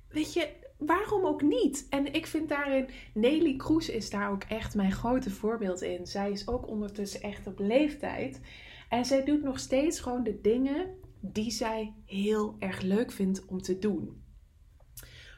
weet 0.09 0.33
je, 0.33 0.49
waarom 0.79 1.25
ook 1.25 1.43
niet? 1.43 1.87
En 1.91 2.13
ik 2.13 2.27
vind 2.27 2.49
daarin, 2.49 2.89
Nelly 3.15 3.57
Kroes 3.57 3.89
is 3.89 4.11
daar 4.11 4.31
ook 4.31 4.43
echt 4.43 4.75
mijn 4.75 4.93
grote 4.93 5.31
voorbeeld 5.31 5.83
in. 5.83 6.07
Zij 6.07 6.31
is 6.31 6.49
ook 6.49 6.69
ondertussen 6.69 7.23
echt 7.23 7.47
op 7.47 7.59
leeftijd. 7.59 8.41
En 8.89 9.05
zij 9.05 9.25
doet 9.25 9.43
nog 9.43 9.59
steeds 9.59 10.01
gewoon 10.01 10.23
de 10.23 10.41
dingen 10.41 10.95
die 11.21 11.51
zij 11.51 11.95
heel 12.05 12.57
erg 12.59 12.81
leuk 12.81 13.13
vindt 13.13 13.45
om 13.47 13.63
te 13.63 13.79
doen. 13.79 14.24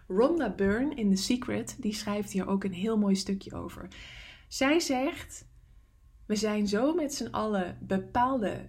Rhonda 0.08 0.50
Byrne 0.50 0.94
in 0.94 1.10
The 1.10 1.22
Secret, 1.22 1.76
die 1.78 1.94
schrijft 1.94 2.30
hier 2.30 2.48
ook 2.48 2.64
een 2.64 2.72
heel 2.72 2.98
mooi 2.98 3.14
stukje 3.14 3.54
over. 3.54 3.88
Zij 4.48 4.80
zegt: 4.80 5.48
We 6.26 6.36
zijn 6.36 6.68
zo 6.68 6.94
met 6.94 7.14
z'n 7.14 7.30
allen 7.30 7.78
bepaalde 7.80 8.68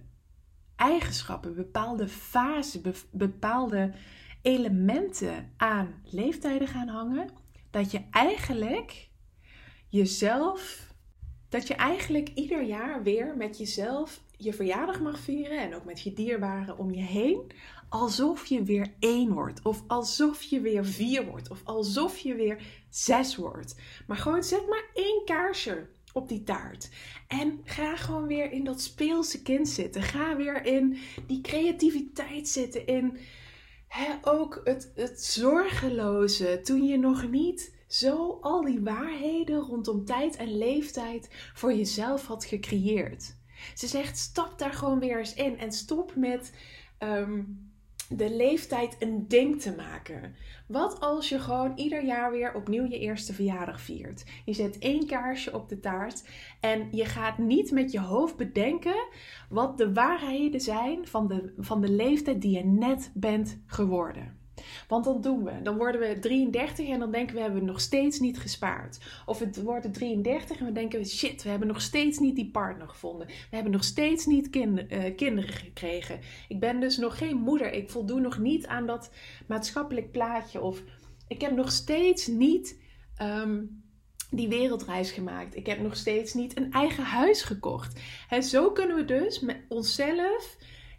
eigenschappen, 0.76 1.54
bepaalde 1.54 2.08
fasen, 2.08 2.94
bepaalde 3.10 3.92
elementen 4.42 5.52
aan 5.56 5.94
leeftijden 6.04 6.68
gaan 6.68 6.88
hangen, 6.88 7.30
dat 7.70 7.90
je 7.90 8.00
eigenlijk 8.10 9.08
jezelf, 9.88 10.92
dat 11.48 11.66
je 11.66 11.74
eigenlijk 11.74 12.28
ieder 12.34 12.62
jaar 12.62 13.02
weer 13.02 13.36
met 13.36 13.58
jezelf 13.58 14.20
je 14.38 14.52
verjaardag 14.52 15.00
mag 15.00 15.18
vieren 15.18 15.58
en 15.58 15.74
ook 15.74 15.84
met 15.84 16.00
je 16.00 16.12
dierbaren 16.12 16.78
om 16.78 16.90
je 16.90 17.02
heen, 17.02 17.52
alsof 17.88 18.46
je 18.46 18.62
weer 18.62 18.94
één 18.98 19.32
wordt, 19.32 19.62
of 19.62 19.82
alsof 19.86 20.42
je 20.42 20.60
weer 20.60 20.84
vier 20.84 21.26
wordt, 21.26 21.50
of 21.50 21.60
alsof 21.64 22.18
je 22.18 22.34
weer 22.34 22.62
zes 22.90 23.36
wordt. 23.36 23.76
Maar 24.06 24.16
gewoon 24.16 24.42
zet 24.42 24.68
maar 24.68 24.84
één 24.94 25.22
kaarsje 25.24 25.86
op 26.12 26.28
die 26.28 26.42
taart. 26.42 26.88
En 27.26 27.60
ga 27.64 27.96
gewoon 27.96 28.26
weer 28.26 28.52
in 28.52 28.64
dat 28.64 28.80
speelse 28.80 29.42
kind 29.42 29.68
zitten. 29.68 30.02
Ga 30.02 30.36
weer 30.36 30.66
in 30.66 30.98
die 31.26 31.40
creativiteit 31.40 32.48
zitten. 32.48 32.86
In 32.86 33.18
ook 34.22 34.60
het, 34.64 34.92
het 34.94 35.24
zorgeloze. 35.24 36.60
Toen 36.62 36.84
je 36.84 36.98
nog 36.98 37.30
niet 37.30 37.76
zo 37.86 38.38
al 38.40 38.62
die 38.62 38.80
waarheden 38.80 39.60
rondom 39.60 40.04
tijd 40.04 40.36
en 40.36 40.58
leeftijd 40.58 41.28
voor 41.54 41.72
jezelf 41.72 42.26
had 42.26 42.44
gecreëerd. 42.44 43.36
Ze 43.74 43.86
zegt: 43.86 44.18
stap 44.18 44.58
daar 44.58 44.72
gewoon 44.72 44.98
weer 44.98 45.18
eens 45.18 45.34
in 45.34 45.58
en 45.58 45.72
stop 45.72 46.14
met 46.14 46.52
ehm, 46.98 47.42
de 48.08 48.34
leeftijd 48.34 48.96
een 48.98 49.28
ding 49.28 49.60
te 49.60 49.74
maken. 49.76 50.34
Wat 50.66 51.00
als 51.00 51.28
je 51.28 51.38
gewoon 51.38 51.72
ieder 51.76 52.04
jaar 52.04 52.30
weer 52.30 52.54
opnieuw 52.54 52.84
je 52.84 52.98
eerste 52.98 53.34
verjaardag 53.34 53.80
viert? 53.80 54.24
Je 54.44 54.52
zet 54.52 54.78
één 54.78 55.06
kaarsje 55.06 55.54
op 55.54 55.68
de 55.68 55.80
taart 55.80 56.28
en 56.60 56.88
je 56.90 57.04
gaat 57.04 57.38
niet 57.38 57.70
met 57.70 57.92
je 57.92 58.00
hoofd 58.00 58.36
bedenken 58.36 59.06
wat 59.48 59.78
de 59.78 59.92
waarheden 59.92 60.60
zijn 60.60 61.06
van 61.06 61.28
de, 61.28 61.52
van 61.58 61.80
de 61.80 61.90
leeftijd 61.90 62.42
die 62.42 62.56
je 62.56 62.64
net 62.64 63.10
bent 63.14 63.60
geworden. 63.66 64.37
Want 64.88 65.04
dan 65.04 65.20
doen 65.20 65.44
we. 65.44 65.62
Dan 65.62 65.76
worden 65.76 66.00
we 66.00 66.18
33 66.18 66.88
en 66.88 66.98
dan 66.98 67.10
denken 67.10 67.34
we 67.34 67.40
hebben 67.40 67.60
we 67.60 67.66
nog 67.66 67.80
steeds 67.80 68.18
niet 68.18 68.38
gespaard. 68.38 68.98
Of 69.26 69.38
we 69.38 69.62
worden 69.62 69.92
33 69.92 70.58
en 70.58 70.66
we 70.66 70.72
denken 70.72 71.06
shit, 71.06 71.42
we 71.42 71.48
hebben 71.48 71.68
nog 71.68 71.80
steeds 71.80 72.18
niet 72.18 72.36
die 72.36 72.50
partner 72.50 72.88
gevonden. 72.88 73.26
We 73.26 73.34
hebben 73.50 73.72
nog 73.72 73.84
steeds 73.84 74.26
niet 74.26 74.56
uh, 74.56 75.16
kinderen 75.16 75.52
gekregen. 75.52 76.20
Ik 76.48 76.60
ben 76.60 76.80
dus 76.80 76.96
nog 76.96 77.18
geen 77.18 77.36
moeder. 77.36 77.72
Ik 77.72 77.90
voldoen 77.90 78.22
nog 78.22 78.38
niet 78.38 78.66
aan 78.66 78.86
dat 78.86 79.10
maatschappelijk 79.46 80.12
plaatje. 80.12 80.60
Of 80.60 80.82
ik 81.28 81.40
heb 81.40 81.56
nog 81.56 81.72
steeds 81.72 82.26
niet 82.26 82.80
um, 83.22 83.82
die 84.30 84.48
wereldreis 84.48 85.10
gemaakt. 85.10 85.56
Ik 85.56 85.66
heb 85.66 85.80
nog 85.80 85.96
steeds 85.96 86.34
niet 86.34 86.56
een 86.56 86.72
eigen 86.72 87.04
huis 87.04 87.42
gekocht. 87.42 88.00
En 88.28 88.42
zo 88.42 88.70
kunnen 88.70 88.96
we 88.96 89.04
dus 89.04 89.40
met 89.40 89.60
onszelf 89.68 90.56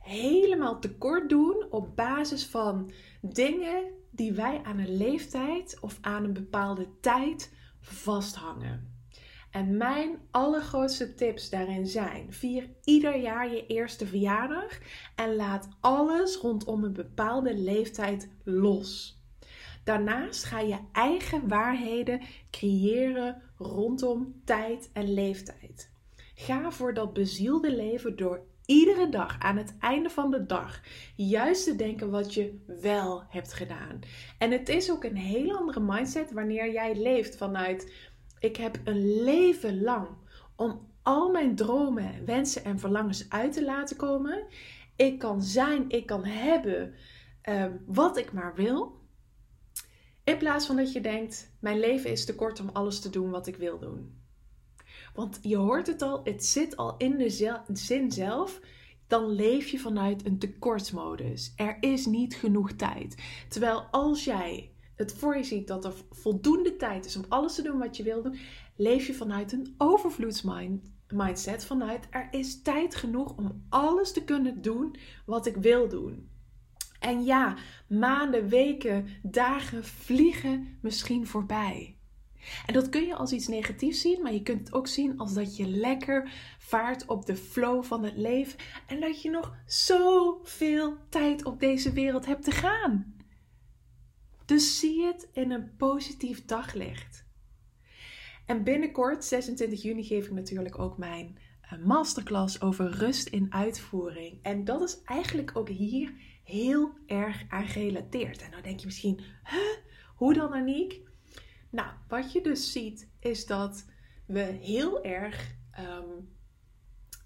helemaal 0.09 0.79
tekort 0.79 1.29
doen 1.29 1.65
op 1.69 1.95
basis 1.95 2.45
van 2.45 2.91
dingen 3.21 3.83
die 4.11 4.33
wij 4.33 4.61
aan 4.63 4.77
een 4.77 4.97
leeftijd 4.97 5.77
of 5.81 5.97
aan 6.01 6.23
een 6.23 6.33
bepaalde 6.33 6.87
tijd 6.99 7.53
vasthangen. 7.79 8.97
En 9.51 9.77
mijn 9.77 10.19
allergrootste 10.31 11.13
tips 11.15 11.49
daarin 11.49 11.87
zijn: 11.87 12.33
vier 12.33 12.69
ieder 12.83 13.19
jaar 13.19 13.49
je 13.51 13.65
eerste 13.67 14.05
verjaardag 14.05 14.79
en 15.15 15.35
laat 15.35 15.69
alles 15.79 16.35
rondom 16.35 16.83
een 16.83 16.93
bepaalde 16.93 17.57
leeftijd 17.57 18.29
los. 18.43 19.17
Daarnaast 19.83 20.43
ga 20.43 20.59
je 20.59 20.77
eigen 20.91 21.47
waarheden 21.47 22.21
creëren 22.51 23.41
rondom 23.57 24.41
tijd 24.45 24.89
en 24.93 25.13
leeftijd. 25.13 25.91
Ga 26.35 26.71
voor 26.71 26.93
dat 26.93 27.13
bezielde 27.13 27.75
leven 27.75 28.15
door 28.15 28.48
iedere 28.69 29.09
dag 29.09 29.39
aan 29.39 29.57
het 29.57 29.75
einde 29.79 30.09
van 30.09 30.31
de 30.31 30.45
dag 30.45 30.81
juist 31.15 31.63
te 31.63 31.75
denken 31.75 32.09
wat 32.09 32.33
je 32.33 32.63
wel 32.81 33.23
hebt 33.27 33.53
gedaan. 33.53 33.99
En 34.37 34.51
het 34.51 34.69
is 34.69 34.91
ook 34.91 35.03
een 35.03 35.17
heel 35.17 35.57
andere 35.57 35.79
mindset 35.79 36.31
wanneer 36.31 36.71
jij 36.71 36.95
leeft 36.95 37.37
vanuit 37.37 37.93
ik 38.39 38.55
heb 38.55 38.79
een 38.83 39.23
leven 39.23 39.81
lang 39.81 40.07
om 40.55 40.87
al 41.03 41.31
mijn 41.31 41.55
dromen, 41.55 42.25
wensen 42.25 42.63
en 42.63 42.79
verlangens 42.79 43.29
uit 43.29 43.53
te 43.53 43.65
laten 43.65 43.97
komen. 43.97 44.45
Ik 44.95 45.19
kan 45.19 45.41
zijn, 45.41 45.89
ik 45.89 46.05
kan 46.05 46.25
hebben 46.25 46.93
ehm, 47.41 47.71
wat 47.85 48.17
ik 48.17 48.31
maar 48.31 48.55
wil. 48.55 48.97
In 50.23 50.37
plaats 50.37 50.65
van 50.65 50.75
dat 50.75 50.91
je 50.91 51.01
denkt: 51.01 51.51
mijn 51.59 51.79
leven 51.79 52.11
is 52.11 52.25
te 52.25 52.35
kort 52.35 52.59
om 52.59 52.69
alles 52.73 52.99
te 52.99 53.09
doen 53.09 53.29
wat 53.29 53.47
ik 53.47 53.55
wil 53.55 53.79
doen. 53.79 54.17
Want 55.13 55.39
je 55.41 55.57
hoort 55.57 55.87
het 55.87 56.01
al, 56.01 56.21
het 56.23 56.45
zit 56.45 56.77
al 56.77 56.97
in 56.97 57.17
de 57.17 57.59
zin 57.73 58.11
zelf. 58.11 58.59
Dan 59.07 59.29
leef 59.29 59.67
je 59.67 59.79
vanuit 59.79 60.25
een 60.25 60.39
tekortmodus. 60.39 61.53
Er 61.55 61.77
is 61.79 62.05
niet 62.05 62.35
genoeg 62.35 62.71
tijd. 62.71 63.15
Terwijl 63.47 63.81
als 63.81 64.23
jij 64.23 64.71
het 64.95 65.13
voor 65.13 65.37
je 65.37 65.43
ziet 65.43 65.67
dat 65.67 65.85
er 65.85 65.93
voldoende 66.11 66.75
tijd 66.75 67.05
is 67.05 67.15
om 67.15 67.25
alles 67.27 67.55
te 67.55 67.61
doen 67.61 67.77
wat 67.77 67.97
je 67.97 68.03
wil 68.03 68.21
doen, 68.21 68.37
leef 68.75 69.07
je 69.07 69.13
vanuit 69.13 69.51
een 69.51 69.75
overvloedsmindset. 69.77 71.65
Vanuit 71.65 72.07
er 72.09 72.27
is 72.31 72.61
tijd 72.61 72.95
genoeg 72.95 73.37
om 73.37 73.65
alles 73.69 74.13
te 74.13 74.23
kunnen 74.23 74.61
doen 74.61 74.95
wat 75.25 75.45
ik 75.45 75.55
wil 75.55 75.87
doen. 75.89 76.29
En 76.99 77.23
ja, 77.23 77.57
maanden, 77.87 78.47
weken, 78.47 79.07
dagen 79.23 79.83
vliegen 79.83 80.77
misschien 80.81 81.27
voorbij. 81.27 81.98
En 82.65 82.73
dat 82.73 82.89
kun 82.89 83.05
je 83.05 83.15
als 83.15 83.31
iets 83.31 83.47
negatiefs 83.47 84.01
zien, 84.01 84.21
maar 84.21 84.33
je 84.33 84.43
kunt 84.43 84.59
het 84.59 84.73
ook 84.73 84.87
zien 84.87 85.17
als 85.17 85.33
dat 85.33 85.55
je 85.55 85.67
lekker 85.67 86.31
vaart 86.59 87.05
op 87.05 87.25
de 87.25 87.35
flow 87.35 87.83
van 87.83 88.03
het 88.03 88.17
leven 88.17 88.59
en 88.87 88.99
dat 88.99 89.21
je 89.21 89.29
nog 89.29 89.55
zoveel 89.65 90.97
tijd 91.09 91.45
op 91.45 91.59
deze 91.59 91.91
wereld 91.91 92.25
hebt 92.25 92.43
te 92.43 92.51
gaan. 92.51 93.15
Dus 94.45 94.79
zie 94.79 95.05
het 95.05 95.29
in 95.33 95.51
een 95.51 95.75
positief 95.77 96.45
daglicht. 96.45 97.27
En 98.45 98.63
binnenkort, 98.63 99.25
26 99.25 99.81
juni, 99.81 100.03
geef 100.03 100.25
ik 100.25 100.31
natuurlijk 100.31 100.79
ook 100.79 100.97
mijn 100.97 101.37
eh, 101.61 101.79
masterclass 101.85 102.61
over 102.61 102.91
rust 102.91 103.27
in 103.27 103.53
uitvoering. 103.53 104.39
En 104.41 104.63
dat 104.63 104.81
is 104.81 105.01
eigenlijk 105.03 105.57
ook 105.57 105.69
hier 105.69 106.13
heel 106.43 106.91
erg 107.05 107.43
aan 107.49 107.67
gerelateerd. 107.67 108.41
En 108.41 108.51
dan 108.51 108.61
denk 108.61 108.79
je 108.79 108.85
misschien, 108.85 109.19
huh? 109.43 109.59
hoe 110.15 110.33
dan 110.33 110.53
Aniek? 110.53 111.01
Nou, 111.69 111.89
wat 112.07 112.31
je 112.31 112.41
dus 112.41 112.71
ziet 112.71 113.09
is 113.19 113.45
dat 113.45 113.85
we 114.25 114.57
heel 114.61 115.03
erg 115.03 115.55
ehm, 115.71 116.09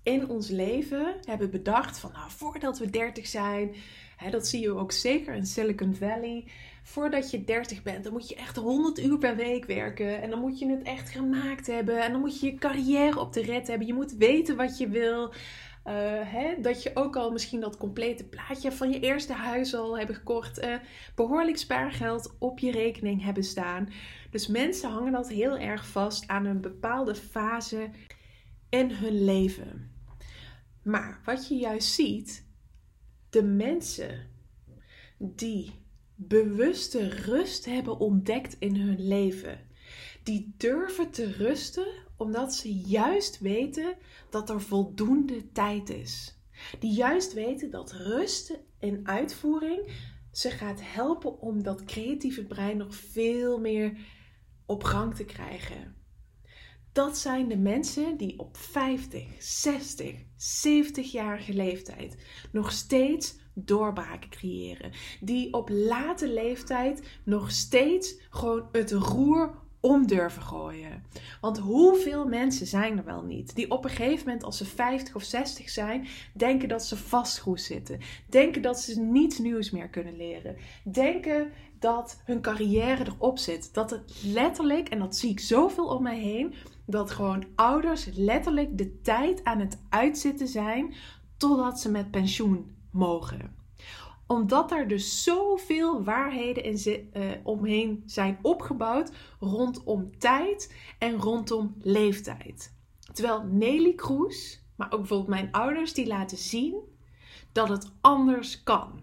in 0.04 0.30
ons 0.30 0.50
leven 0.50 1.16
hebben 1.22 1.50
bedacht 1.50 2.00
van 2.00 2.12
nou, 2.12 2.32
voordat 2.32 2.80
we 2.80 2.90
30 2.90 3.28
zijn, 3.28 3.76
hè, 4.18 4.30
dat 4.30 4.48
zie 4.48 4.62
je 4.62 4.76
ook 4.76 4.92
zeker 4.92 5.34
in 5.34 5.46
Silicon 5.46 5.96
Valley. 5.96 6.48
Voordat 6.84 7.32
je 7.32 7.44
30 7.44 7.84
bent, 7.84 8.04
dan 8.04 8.14
moet 8.14 8.30
je 8.30 8.36
echt 8.36 8.56
100 8.56 9.00
uur 9.00 9.18
per 9.18 9.36
week 9.36 9.66
werken. 9.66 10.22
En 10.22 10.30
dan 10.30 10.40
moet 10.40 10.60
je 10.60 10.70
het 10.70 10.84
echt 10.84 11.10
gemaakt 11.10 11.68
hebben. 11.68 12.04
En 12.04 12.12
dan 12.12 12.22
moet 12.22 12.40
je 12.40 12.46
je 12.46 12.56
carrière 12.56 13.20
op 13.20 13.34
de 13.34 13.42
red 13.42 13.68
hebben. 13.68 13.88
Je 13.88 13.94
moet 13.94 14.12
weten 14.12 14.56
wat 14.56 14.78
je 14.78 14.88
wil. 14.88 15.34
Uh, 15.88 15.94
hè, 16.32 16.62
dat 16.62 16.84
je 16.84 16.92
ook 16.94 17.16
al 17.16 17.32
misschien 17.32 17.60
dat 17.60 17.78
complete 17.78 18.24
plaatje 18.24 18.72
van 18.72 18.92
je 18.92 19.00
eerste 19.00 19.34
huis 19.34 19.76
al 19.76 19.98
hebben 19.98 20.16
gekocht. 20.16 20.64
Uh, 20.64 20.76
behoorlijk 21.16 21.58
spaargeld 21.58 22.36
op 22.40 22.60
je 22.60 22.72
rekening 22.72 23.24
hebben 23.24 23.44
staan. 23.44 23.90
Dus 24.32 24.48
mensen 24.48 24.90
hangen 24.90 25.12
dat 25.12 25.30
heel 25.30 25.58
erg 25.58 25.88
vast 25.88 26.28
aan 26.28 26.46
een 26.46 26.62
bepaalde 26.62 27.16
fase 27.16 27.90
in 28.70 28.92
hun 28.92 29.24
leven. 29.24 29.92
Maar 30.84 31.22
wat 31.26 31.48
je 31.48 31.56
juist 31.56 31.94
ziet, 31.94 32.48
de 33.30 33.44
mensen 33.44 34.30
die 35.18 35.74
bewuste 36.16 37.10
rust 37.10 37.66
hebben 37.66 38.00
ontdekt 38.00 38.56
in 38.60 38.76
hun 38.76 39.08
leven, 39.08 39.60
die 40.24 40.54
durven 40.58 41.12
te 41.12 41.32
rusten 41.32 41.88
omdat 42.24 42.54
ze 42.54 42.74
juist 42.74 43.40
weten 43.40 43.96
dat 44.30 44.50
er 44.50 44.62
voldoende 44.62 45.52
tijd 45.52 45.90
is. 45.90 46.38
Die 46.80 46.94
juist 46.94 47.34
weten 47.34 47.72
dat 47.72 47.92
rust 47.92 48.60
in 48.80 49.08
uitvoering 49.08 49.92
ze 50.32 50.50
gaat 50.50 50.80
helpen 50.84 51.40
om 51.40 51.64
dat 51.64 51.84
creatieve 51.84 52.44
brein 52.46 52.78
nog 52.78 52.96
veel 52.96 53.60
meer 53.60 53.98
op 54.66 54.84
gang 54.84 55.16
te 55.16 55.26
krijgen. 55.26 55.96
Dat 56.92 57.18
zijn 57.18 57.48
de 57.48 57.58
mensen 57.58 58.18
die 58.18 58.40
op 58.40 58.58
50, 58.58 59.28
60, 59.40 60.16
70-jarige 60.62 61.54
leeftijd 61.54 62.18
nog 62.52 62.72
steeds 62.72 63.36
doorbraken 63.54 64.30
creëren. 64.30 64.92
Die 65.20 65.54
op 65.54 65.70
late 65.70 66.28
leeftijd 66.28 67.20
nog 67.26 67.52
steeds 67.52 68.16
gewoon 68.30 68.68
het 68.72 68.92
roer 68.92 69.63
om 69.86 70.08
durven 70.08 70.42
gooien. 70.42 71.04
Want 71.42 71.58
hoeveel 71.58 72.28
mensen 72.28 72.68
zijn 72.68 72.98
er 72.98 73.06
wel 73.06 73.22
niet 73.22 73.56
die 73.56 73.72
op 73.72 73.84
een 73.84 73.90
gegeven 73.90 74.26
moment 74.26 74.44
als 74.44 74.58
ze 74.58 74.66
50 74.66 75.16
of 75.16 75.24
60 75.24 75.70
zijn, 75.70 76.08
denken 76.34 76.68
dat 76.70 76.86
ze 76.86 76.98
vastgoed 76.98 77.62
zitten. 77.62 78.00
Denken 78.30 78.62
dat 78.62 78.80
ze 78.80 79.00
niets 79.00 79.40
nieuws 79.40 79.72
meer 79.72 79.90
kunnen 79.90 80.16
leren. 80.16 80.56
Denken 80.84 81.52
dat 81.80 82.22
hun 82.26 82.42
carrière 82.42 83.06
erop 83.06 83.38
zit. 83.38 83.74
Dat 83.74 83.90
het 83.90 84.22
letterlijk, 84.24 84.90
en 84.90 85.00
dat 85.00 85.16
zie 85.16 85.30
ik 85.30 85.40
zoveel 85.40 85.86
om 85.86 86.04
mij 86.04 86.20
heen, 86.20 86.54
dat 86.86 87.12
gewoon 87.12 87.46
ouders 87.56 88.06
letterlijk 88.14 88.78
de 88.78 89.02
tijd 89.02 89.44
aan 89.44 89.60
het 89.60 89.82
uitzitten 89.90 90.48
zijn 90.48 90.94
totdat 91.38 91.80
ze 91.80 91.92
met 91.92 92.12
pensioen 92.12 92.76
mogen 92.92 93.63
omdat 94.34 94.72
er 94.72 94.88
dus 94.88 95.24
zoveel 95.24 96.04
waarheden 96.04 96.64
in 96.64 97.10
uh, 97.14 97.32
omheen 97.44 98.04
zijn 98.06 98.38
opgebouwd 98.42 99.12
rondom 99.40 100.18
tijd 100.18 100.76
en 101.00 101.16
rondom 101.16 101.76
leeftijd. 101.82 102.74
Terwijl 103.14 103.44
Nelly 103.44 103.94
Kroes, 103.94 104.64
maar 104.76 104.92
ook 104.92 105.00
bijvoorbeeld 105.00 105.30
mijn 105.30 105.52
ouders, 105.52 105.94
die 105.94 106.08
laten 106.08 106.38
zien 106.38 106.76
dat 107.52 107.70
het 107.70 107.92
anders 108.02 108.64
kan. 108.64 109.02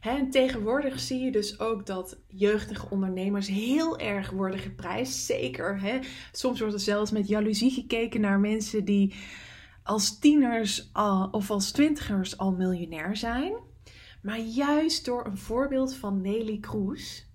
en 0.00 0.30
tegenwoordig 0.30 1.00
zie 1.00 1.20
je 1.20 1.32
dus 1.32 1.60
ook 1.60 1.86
dat 1.86 2.18
jeugdige 2.28 2.86
ondernemers 2.90 3.48
heel 3.48 3.98
erg 3.98 4.30
worden 4.30 4.60
geprijsd. 4.60 5.24
Zeker. 5.24 5.80
Hè? 5.80 5.98
Soms 6.32 6.60
wordt 6.60 6.74
er 6.74 6.80
zelfs 6.80 7.10
met 7.10 7.28
jaloezie 7.28 7.70
gekeken 7.70 8.20
naar 8.20 8.40
mensen 8.40 8.84
die 8.84 9.14
als 9.82 10.18
tieners 10.18 10.90
al, 10.92 11.28
of 11.30 11.50
als 11.50 11.70
twintigers 11.70 12.38
al 12.38 12.52
miljonair 12.52 13.16
zijn. 13.16 13.52
Maar 14.22 14.38
juist 14.38 15.04
door 15.04 15.26
een 15.26 15.38
voorbeeld 15.38 15.94
van 15.94 16.20
Nelly 16.20 16.58
Kroes 16.58 17.26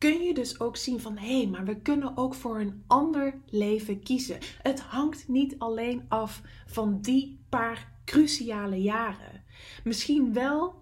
kun 0.00 0.22
je 0.22 0.34
dus 0.34 0.60
ook 0.60 0.76
zien 0.76 1.00
van 1.00 1.16
hé, 1.16 1.36
hey, 1.36 1.46
maar 1.46 1.64
we 1.64 1.80
kunnen 1.80 2.16
ook 2.16 2.34
voor 2.34 2.60
een 2.60 2.84
ander 2.86 3.34
leven 3.46 4.02
kiezen. 4.02 4.38
Het 4.62 4.80
hangt 4.80 5.28
niet 5.28 5.58
alleen 5.58 6.04
af 6.08 6.42
van 6.66 7.00
die 7.00 7.40
paar 7.48 7.92
cruciale 8.04 8.82
jaren. 8.82 9.44
Misschien 9.84 10.32
wel 10.32 10.74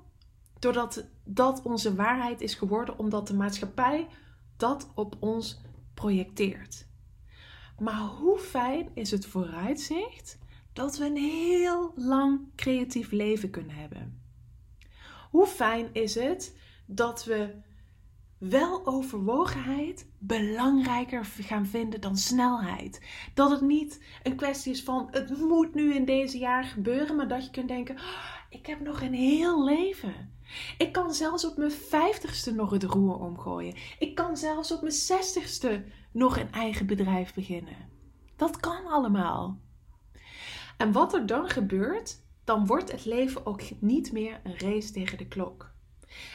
doordat 0.59 1.09
dat 1.25 1.63
onze 1.63 1.95
waarheid 1.95 2.41
is 2.41 2.55
geworden, 2.55 2.99
omdat 2.99 3.27
de 3.27 3.35
maatschappij 3.35 4.07
dat 4.57 4.91
op 4.95 5.17
ons 5.21 5.61
projecteert. 5.95 6.87
Maar 7.79 8.01
hoe 8.01 8.39
fijn 8.39 8.89
is 8.95 9.11
het 9.11 9.27
vooruitzicht 9.27 10.39
dat 10.73 10.97
we 10.97 11.05
een 11.05 11.17
heel 11.17 11.93
lang 11.97 12.41
creatief 12.57 13.11
leven 13.11 13.51
kunnen 13.51 13.77
hebben? 13.77 14.23
Hoe 15.31 15.47
fijn 15.47 15.89
is 15.93 16.15
het 16.15 16.57
dat 16.87 17.25
we 17.25 17.55
wel 18.39 18.87
overwogenheid 18.87 20.07
belangrijker 20.19 21.25
gaan 21.25 21.67
vinden 21.67 22.01
dan 22.01 22.17
snelheid. 22.17 23.01
Dat 23.35 23.51
het 23.51 23.61
niet 23.61 24.05
een 24.23 24.37
kwestie 24.37 24.73
is 24.73 24.83
van 24.83 25.09
het 25.11 25.39
moet 25.39 25.75
nu 25.75 25.95
in 25.95 26.05
deze 26.05 26.39
jaar 26.39 26.65
gebeuren, 26.65 27.17
maar 27.17 27.29
dat 27.29 27.45
je 27.45 27.51
kunt 27.51 27.69
denken: 27.69 27.95
oh, 27.97 28.35
ik 28.51 28.67
heb 28.67 28.81
nog 28.81 29.01
een 29.01 29.15
heel 29.15 29.65
leven. 29.65 30.37
Ik 30.79 30.93
kan 30.93 31.15
zelfs 31.15 31.47
op 31.47 31.57
mijn 31.57 31.73
vijftigste 31.73 32.55
nog 32.55 32.71
het 32.71 32.83
roer 32.83 33.19
omgooien. 33.19 33.75
Ik 33.99 34.15
kan 34.15 34.37
zelfs 34.37 34.73
op 34.73 34.81
mijn 34.81 34.93
zestigste 34.93 35.85
nog 36.13 36.39
een 36.39 36.53
eigen 36.53 36.87
bedrijf 36.87 37.35
beginnen. 37.35 37.89
Dat 38.37 38.61
kan 38.61 38.87
allemaal. 38.87 39.59
En 40.77 40.93
wat 40.93 41.15
er 41.15 41.27
dan 41.27 41.49
gebeurt, 41.49 42.23
dan 42.49 42.67
wordt 42.67 42.93
het 42.93 43.05
leven 43.05 43.47
ook 43.47 43.61
niet 43.79 44.13
meer 44.13 44.41
een 44.45 44.59
race 44.59 44.93
tegen 44.93 45.19
de 45.19 45.29
klok. 45.29 45.73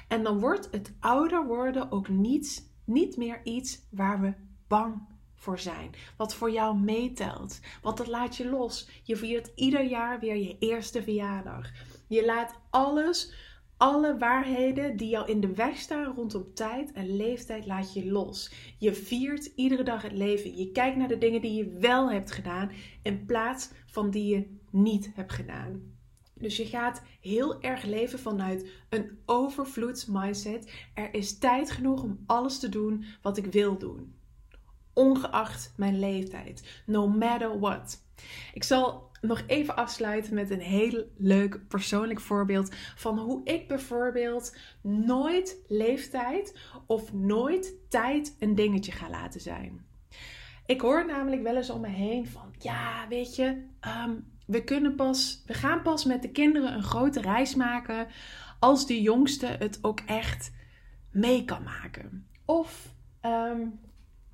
En 0.07 0.23
dan 0.23 0.39
wordt 0.39 0.67
het 0.71 0.93
ouder 0.99 1.45
worden 1.45 1.91
ook 1.91 2.07
niet, 2.07 2.71
niet 2.85 3.17
meer 3.17 3.41
iets 3.43 3.87
waar 3.91 4.21
we 4.21 4.33
bang 4.67 5.07
voor 5.35 5.59
zijn. 5.59 5.89
Wat 6.17 6.35
voor 6.35 6.51
jou 6.51 6.77
meetelt. 6.77 7.59
Want 7.81 7.97
dat 7.97 8.07
laat 8.07 8.37
je 8.37 8.49
los. 8.49 8.89
Je 9.03 9.15
viert 9.15 9.51
ieder 9.55 9.83
jaar 9.83 10.19
weer 10.19 10.37
je 10.37 10.57
eerste 10.59 11.03
verjaardag. 11.03 11.71
Je 12.07 12.25
laat 12.25 12.59
alles, 12.69 13.33
alle 13.77 14.17
waarheden 14.17 14.97
die 14.97 15.09
jou 15.09 15.29
in 15.29 15.39
de 15.39 15.53
weg 15.53 15.77
staan 15.77 16.15
rondom 16.15 16.53
tijd 16.53 16.91
en 16.91 17.15
leeftijd, 17.15 17.65
laat 17.65 17.93
je 17.93 18.11
los. 18.11 18.53
Je 18.77 18.93
viert 18.93 19.45
iedere 19.45 19.83
dag 19.83 20.01
het 20.01 20.11
leven. 20.11 20.57
Je 20.57 20.71
kijkt 20.71 20.97
naar 20.97 21.07
de 21.07 21.17
dingen 21.17 21.41
die 21.41 21.53
je 21.53 21.77
wel 21.79 22.11
hebt 22.11 22.31
gedaan 22.31 22.71
in 23.01 23.25
plaats 23.25 23.69
van 23.85 24.09
die 24.09 24.35
je 24.35 24.57
niet 24.69 25.11
hebt 25.15 25.33
gedaan. 25.33 25.92
Dus 26.33 26.57
je 26.57 26.65
gaat 26.65 27.01
heel 27.21 27.61
erg 27.61 27.83
leven 27.83 28.19
vanuit 28.19 28.69
een 28.89 29.19
overvloedsmindset. 29.25 30.71
Er 30.93 31.13
is 31.13 31.37
tijd 31.37 31.71
genoeg 31.71 32.03
om 32.03 32.23
alles 32.25 32.59
te 32.59 32.69
doen 32.69 33.05
wat 33.21 33.37
ik 33.37 33.45
wil 33.45 33.77
doen. 33.77 34.15
Ongeacht 34.93 35.73
mijn 35.75 35.99
leeftijd. 35.99 36.81
No 36.85 37.07
matter 37.07 37.59
what. 37.59 38.03
Ik 38.53 38.63
zal 38.63 39.11
nog 39.21 39.43
even 39.47 39.75
afsluiten 39.75 40.33
met 40.33 40.49
een 40.49 40.59
heel 40.59 41.05
leuk 41.17 41.67
persoonlijk 41.67 42.19
voorbeeld 42.19 42.75
van 42.95 43.19
hoe 43.19 43.41
ik 43.43 43.67
bijvoorbeeld 43.67 44.55
nooit 44.81 45.63
leeftijd 45.67 46.59
of 46.85 47.13
nooit 47.13 47.73
tijd 47.89 48.35
een 48.39 48.55
dingetje 48.55 48.91
ga 48.91 49.09
laten 49.09 49.41
zijn. 49.41 49.85
Ik 50.65 50.81
hoor 50.81 51.05
namelijk 51.05 51.41
wel 51.41 51.55
eens 51.55 51.69
om 51.69 51.81
me 51.81 51.87
heen 51.87 52.27
van 52.27 52.53
ja, 52.57 53.07
weet 53.07 53.35
je, 53.35 53.65
um, 54.05 54.32
we, 54.45 54.63
kunnen 54.63 54.95
pas, 54.95 55.43
we 55.45 55.53
gaan 55.53 55.81
pas 55.81 56.05
met 56.05 56.21
de 56.21 56.31
kinderen 56.31 56.73
een 56.73 56.83
grote 56.83 57.21
reis 57.21 57.55
maken 57.55 58.07
als 58.59 58.87
de 58.87 59.01
jongste 59.01 59.45
het 59.45 59.79
ook 59.81 59.99
echt 59.99 60.51
mee 61.11 61.45
kan 61.45 61.63
maken. 61.63 62.27
Of 62.45 62.93
ehm, 63.21 63.67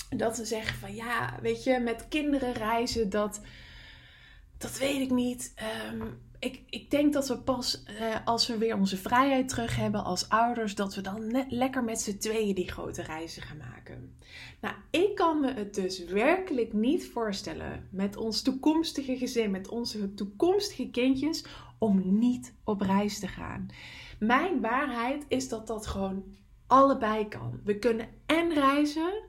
dat 0.09 0.35
ze 0.35 0.45
zeggen 0.45 0.77
van 0.77 0.95
ja, 0.95 1.39
weet 1.41 1.63
je, 1.63 1.79
met 1.79 2.07
kinderen 2.07 2.53
reizen, 2.53 3.09
dat, 3.09 3.41
dat 4.57 4.77
weet 4.77 5.01
ik 5.01 5.11
niet. 5.11 5.53
Um, 5.91 6.28
ik, 6.39 6.61
ik 6.69 6.91
denk 6.91 7.13
dat 7.13 7.27
we 7.27 7.37
pas 7.37 7.83
eh, 7.83 8.15
als 8.25 8.47
we 8.47 8.57
weer 8.57 8.75
onze 8.75 8.97
vrijheid 8.97 9.47
terug 9.47 9.75
hebben 9.75 10.03
als 10.03 10.29
ouders, 10.29 10.75
dat 10.75 10.95
we 10.95 11.01
dan 11.01 11.31
net 11.31 11.51
lekker 11.51 11.83
met 11.83 12.01
z'n 12.01 12.17
tweeën 12.17 12.55
die 12.55 12.71
grote 12.71 13.01
reizen 13.01 13.41
gaan 13.41 13.57
maken. 13.57 14.17
Nou, 14.61 14.75
ik 14.89 15.15
kan 15.15 15.39
me 15.39 15.53
het 15.53 15.73
dus 15.73 16.03
werkelijk 16.03 16.73
niet 16.73 17.07
voorstellen 17.07 17.87
met 17.91 18.17
ons 18.17 18.41
toekomstige 18.41 19.17
gezin, 19.17 19.51
met 19.51 19.67
onze 19.67 20.13
toekomstige 20.13 20.89
kindjes, 20.89 21.45
om 21.77 22.19
niet 22.19 22.53
op 22.63 22.81
reis 22.81 23.19
te 23.19 23.27
gaan. 23.27 23.67
Mijn 24.19 24.61
waarheid 24.61 25.25
is 25.27 25.49
dat 25.49 25.67
dat 25.67 25.87
gewoon 25.87 26.23
allebei 26.67 27.27
kan. 27.27 27.59
We 27.63 27.79
kunnen 27.79 28.07
en 28.25 28.53
reizen 28.53 29.28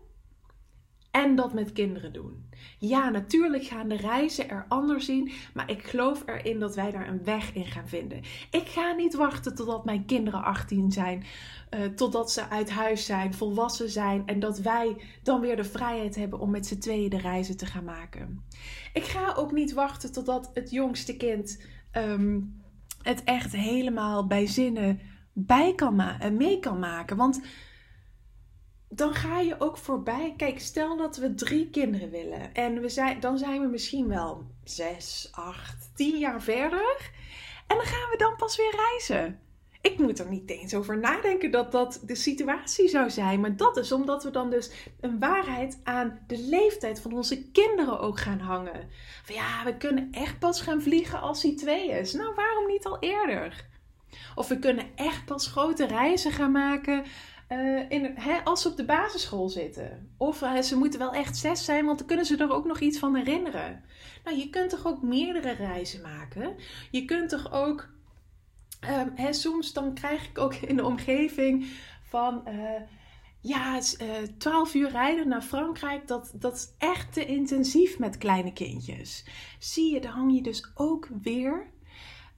en 1.10 1.34
dat 1.36 1.52
met 1.52 1.72
kinderen 1.72 2.12
doen. 2.12 2.48
Ja, 2.78 3.08
natuurlijk 3.08 3.64
gaan 3.64 3.88
de 3.88 3.96
reizen 3.96 4.48
er 4.48 4.64
anders 4.68 5.04
zien, 5.04 5.30
maar 5.54 5.70
ik 5.70 5.82
geloof 5.82 6.22
erin 6.26 6.58
dat 6.58 6.74
wij 6.74 6.90
daar 6.90 7.08
een 7.08 7.24
weg 7.24 7.52
in 7.52 7.66
gaan 7.66 7.88
vinden. 7.88 8.18
Ik 8.50 8.66
ga 8.68 8.92
niet 8.92 9.14
wachten 9.14 9.54
totdat 9.54 9.84
mijn 9.84 10.04
kinderen 10.04 10.42
18 10.42 10.92
zijn, 10.92 11.24
uh, 11.70 11.84
totdat 11.84 12.32
ze 12.32 12.48
uit 12.48 12.70
huis 12.70 13.04
zijn, 13.04 13.34
volwassen 13.34 13.90
zijn 13.90 14.22
en 14.26 14.40
dat 14.40 14.58
wij 14.58 14.96
dan 15.22 15.40
weer 15.40 15.56
de 15.56 15.64
vrijheid 15.64 16.16
hebben 16.16 16.38
om 16.38 16.50
met 16.50 16.66
z'n 16.66 16.78
tweeën 16.78 17.10
de 17.10 17.18
reizen 17.18 17.56
te 17.56 17.66
gaan 17.66 17.84
maken. 17.84 18.44
Ik 18.92 19.04
ga 19.04 19.34
ook 19.36 19.52
niet 19.52 19.72
wachten 19.72 20.12
totdat 20.12 20.50
het 20.54 20.70
jongste 20.70 21.16
kind 21.16 21.62
ehm, 21.90 22.40
het 23.02 23.24
echt 23.24 23.52
helemaal 23.52 24.26
bij 24.26 24.46
zinnen 24.46 25.00
bij 25.32 25.74
kan 25.74 25.94
maken, 25.94 26.36
mee 26.36 26.58
kan 26.58 26.78
maken. 26.78 27.16
Want 27.16 27.40
dan 28.92 29.14
ga 29.14 29.40
je 29.40 29.60
ook 29.60 29.76
voorbij. 29.76 30.34
Kijk, 30.36 30.60
stel 30.60 30.96
dat 30.96 31.16
we 31.16 31.34
drie 31.34 31.70
kinderen 31.70 32.10
willen. 32.10 32.54
En 32.54 32.80
we 32.80 32.88
zijn, 32.88 33.20
dan 33.20 33.38
zijn 33.38 33.60
we 33.60 33.66
misschien 33.66 34.08
wel 34.08 34.46
zes, 34.64 35.28
acht, 35.32 35.90
tien 35.94 36.18
jaar 36.18 36.42
verder. 36.42 37.10
En 37.66 37.76
dan 37.76 37.86
gaan 37.86 38.10
we 38.10 38.16
dan 38.16 38.36
pas 38.36 38.56
weer 38.56 38.74
reizen. 38.88 39.40
Ik 39.80 39.98
moet 39.98 40.18
er 40.18 40.28
niet 40.28 40.50
eens 40.50 40.74
over 40.74 40.98
nadenken 40.98 41.50
dat 41.50 41.72
dat 41.72 42.00
de 42.06 42.14
situatie 42.14 42.88
zou 42.88 43.10
zijn. 43.10 43.40
Maar 43.40 43.56
dat 43.56 43.76
is 43.76 43.92
omdat 43.92 44.24
we 44.24 44.30
dan 44.30 44.50
dus 44.50 44.70
een 45.00 45.18
waarheid 45.18 45.80
aan 45.84 46.20
de 46.26 46.38
leeftijd 46.38 47.00
van 47.00 47.12
onze 47.12 47.50
kinderen 47.50 48.00
ook 48.00 48.18
gaan 48.20 48.40
hangen. 48.40 48.88
Van 49.24 49.34
ja, 49.34 49.64
we 49.64 49.76
kunnen 49.76 50.08
echt 50.12 50.38
pas 50.38 50.60
gaan 50.60 50.82
vliegen 50.82 51.20
als 51.20 51.42
hij 51.42 51.56
twee 51.56 51.90
is. 51.90 52.12
Nou, 52.12 52.34
waarom 52.34 52.66
niet 52.66 52.86
al 52.86 52.98
eerder? 52.98 53.68
Of 54.34 54.48
we 54.48 54.58
kunnen 54.58 54.86
echt 54.94 55.24
pas 55.24 55.46
grote 55.46 55.86
reizen 55.86 56.32
gaan 56.32 56.52
maken 56.52 57.04
uh, 57.52 57.90
in, 57.90 58.04
hè, 58.14 58.44
als 58.44 58.62
ze 58.62 58.68
op 58.68 58.76
de 58.76 58.84
basisschool 58.84 59.48
zitten. 59.48 60.14
Of 60.16 60.42
uh, 60.42 60.60
ze 60.60 60.76
moeten 60.76 60.98
wel 60.98 61.12
echt 61.12 61.36
zes 61.36 61.64
zijn, 61.64 61.86
want 61.86 61.98
dan 61.98 62.06
kunnen 62.06 62.26
ze 62.26 62.36
er 62.36 62.52
ook 62.52 62.64
nog 62.64 62.80
iets 62.80 62.98
van 62.98 63.14
herinneren. 63.14 63.84
Nou, 64.24 64.36
je 64.36 64.50
kunt 64.50 64.70
toch 64.70 64.86
ook 64.86 65.02
meerdere 65.02 65.52
reizen 65.52 66.02
maken? 66.02 66.56
Je 66.90 67.04
kunt 67.04 67.28
toch 67.28 67.52
ook. 67.52 67.88
Um, 68.90 69.12
hè, 69.14 69.32
soms 69.32 69.72
dan 69.72 69.94
krijg 69.94 70.28
ik 70.28 70.38
ook 70.38 70.54
in 70.54 70.76
de 70.76 70.84
omgeving 70.84 71.66
van. 72.02 72.42
Uh, 72.48 72.80
ja, 73.42 73.80
12 74.38 74.74
uur 74.74 74.90
rijden 74.90 75.28
naar 75.28 75.42
Frankrijk, 75.42 76.08
dat, 76.08 76.32
dat 76.34 76.54
is 76.54 76.74
echt 76.78 77.12
te 77.12 77.26
intensief 77.26 77.98
met 77.98 78.18
kleine 78.18 78.52
kindjes. 78.52 79.24
Zie 79.58 79.94
je, 79.94 80.00
dan 80.00 80.10
hang 80.10 80.34
je 80.34 80.42
dus 80.42 80.70
ook 80.74 81.08
weer 81.22 81.70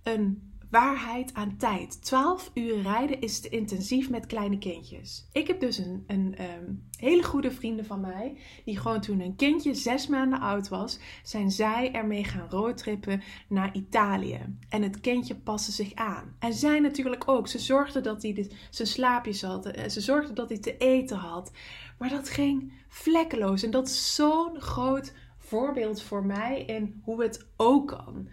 een 0.03 0.52
waarheid 0.72 1.35
aan 1.35 1.56
tijd. 1.56 2.04
12 2.04 2.50
uur 2.54 2.82
rijden 2.82 3.20
is 3.20 3.40
te 3.40 3.48
intensief 3.48 4.11
met 4.11 4.26
kleine 4.26 4.58
kindjes. 4.58 5.28
Ik 5.32 5.46
heb 5.46 5.61
dus 5.61 5.78
een, 5.78 6.04
een 6.06 6.35
ehm, 6.37 6.72
hele 6.98 7.22
goede 7.22 7.50
vrienden 7.50 7.85
van 7.85 8.00
mij, 8.00 8.37
die 8.64 8.78
gewoon 8.78 9.00
toen 9.00 9.20
een 9.20 9.37
kindje 9.37 9.74
zes 9.74 10.06
maanden 10.06 10.40
oud 10.40 10.68
was, 10.68 10.98
zijn 11.22 11.50
zij 11.50 11.92
ermee 11.92 12.24
gaan 12.24 12.48
roadtrippen 12.50 13.22
naar 13.48 13.74
Italië. 13.74 14.40
En 14.68 14.82
het 14.82 15.00
kindje 15.00 15.35
paste 15.35 15.72
zich 15.72 15.94
aan. 15.94 16.37
En 16.38 16.52
zij 16.52 16.80
natuurlijk 16.80 17.28
ook. 17.28 17.48
Ze 17.48 17.58
zorgden 17.58 18.02
dat 18.02 18.22
hij 18.22 18.50
zijn 18.70 18.88
slaapjes 18.88 19.42
had. 19.42 19.66
Eh, 19.66 19.88
ze 19.88 20.00
zorgden 20.00 20.35
dat 20.35 20.48
hij 20.48 20.58
te 20.58 20.76
eten 20.76 21.16
had. 21.16 21.50
Maar 21.98 22.08
dat 22.08 22.28
ging 22.28 22.72
vlekkeloos. 22.88 23.62
En 23.62 23.70
dat 23.70 23.88
is 23.88 24.14
zo'n 24.14 24.61
groot 24.61 25.12
voorbeeld 25.38 26.02
voor 26.02 26.26
mij 26.26 26.62
in 26.62 27.00
hoe 27.04 27.22
het 27.22 27.46
ook 27.56 27.88
kan. 27.88 28.28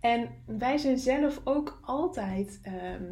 En 0.00 0.28
wij 0.46 0.78
zijn 0.78 0.98
zelf 0.98 1.40
ook 1.44 1.80
altijd 1.82 2.60
ehm, 2.62 3.04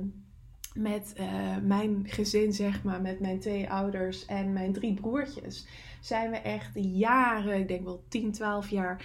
met 0.74 1.14
uh, 1.20 1.56
mijn 1.62 2.02
gezin, 2.06 2.52
zeg 2.52 2.82
maar, 2.82 3.00
met 3.00 3.20
mijn 3.20 3.40
twee 3.40 3.70
ouders 3.70 4.26
en 4.26 4.52
mijn 4.52 4.72
drie 4.72 4.94
broertjes, 4.94 5.66
zijn 6.00 6.30
we 6.30 6.36
echt 6.36 6.70
jaren, 6.74 7.58
ik 7.58 7.68
denk 7.68 7.84
wel 7.84 8.04
10, 8.08 8.32
12 8.32 8.68
jaar, 8.68 9.04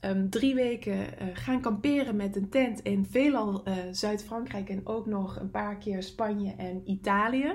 um, 0.00 0.30
drie 0.30 0.54
weken 0.54 0.98
uh, 0.98 1.06
gaan 1.32 1.60
kamperen 1.60 2.16
met 2.16 2.36
een 2.36 2.48
tent 2.48 2.80
in 2.80 3.06
veelal 3.10 3.68
uh, 3.68 3.74
Zuid-Frankrijk 3.90 4.68
en 4.68 4.86
ook 4.86 5.06
nog 5.06 5.40
een 5.40 5.50
paar 5.50 5.76
keer 5.76 6.02
Spanje 6.02 6.54
en 6.56 6.82
Italië. 6.84 7.52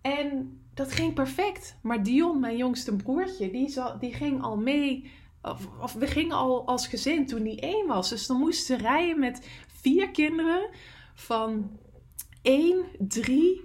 En 0.00 0.58
dat 0.74 0.92
ging 0.92 1.14
perfect. 1.14 1.76
Maar 1.82 2.02
Dion, 2.02 2.40
mijn 2.40 2.56
jongste 2.56 2.96
broertje, 2.96 3.50
die, 3.50 3.68
zal, 3.68 3.98
die 3.98 4.12
ging 4.14 4.42
al 4.42 4.56
mee 4.56 5.10
of, 5.42 5.68
of, 5.80 5.92
we 5.92 6.06
gingen 6.06 6.36
al 6.36 6.66
als 6.66 6.86
gezin 6.86 7.26
toen 7.26 7.42
die 7.42 7.60
één 7.60 7.86
was. 7.86 8.08
Dus 8.08 8.26
dan 8.26 8.36
moesten 8.36 8.76
ze 8.76 8.82
rijden 8.82 9.18
met 9.18 9.48
vier 9.66 10.10
kinderen 10.10 10.68
van 11.14 11.78
1, 12.42 12.84
3, 12.98 13.64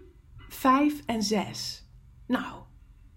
5 0.49 1.01
en 1.05 1.23
6. 1.23 1.88
Nou, 2.27 2.63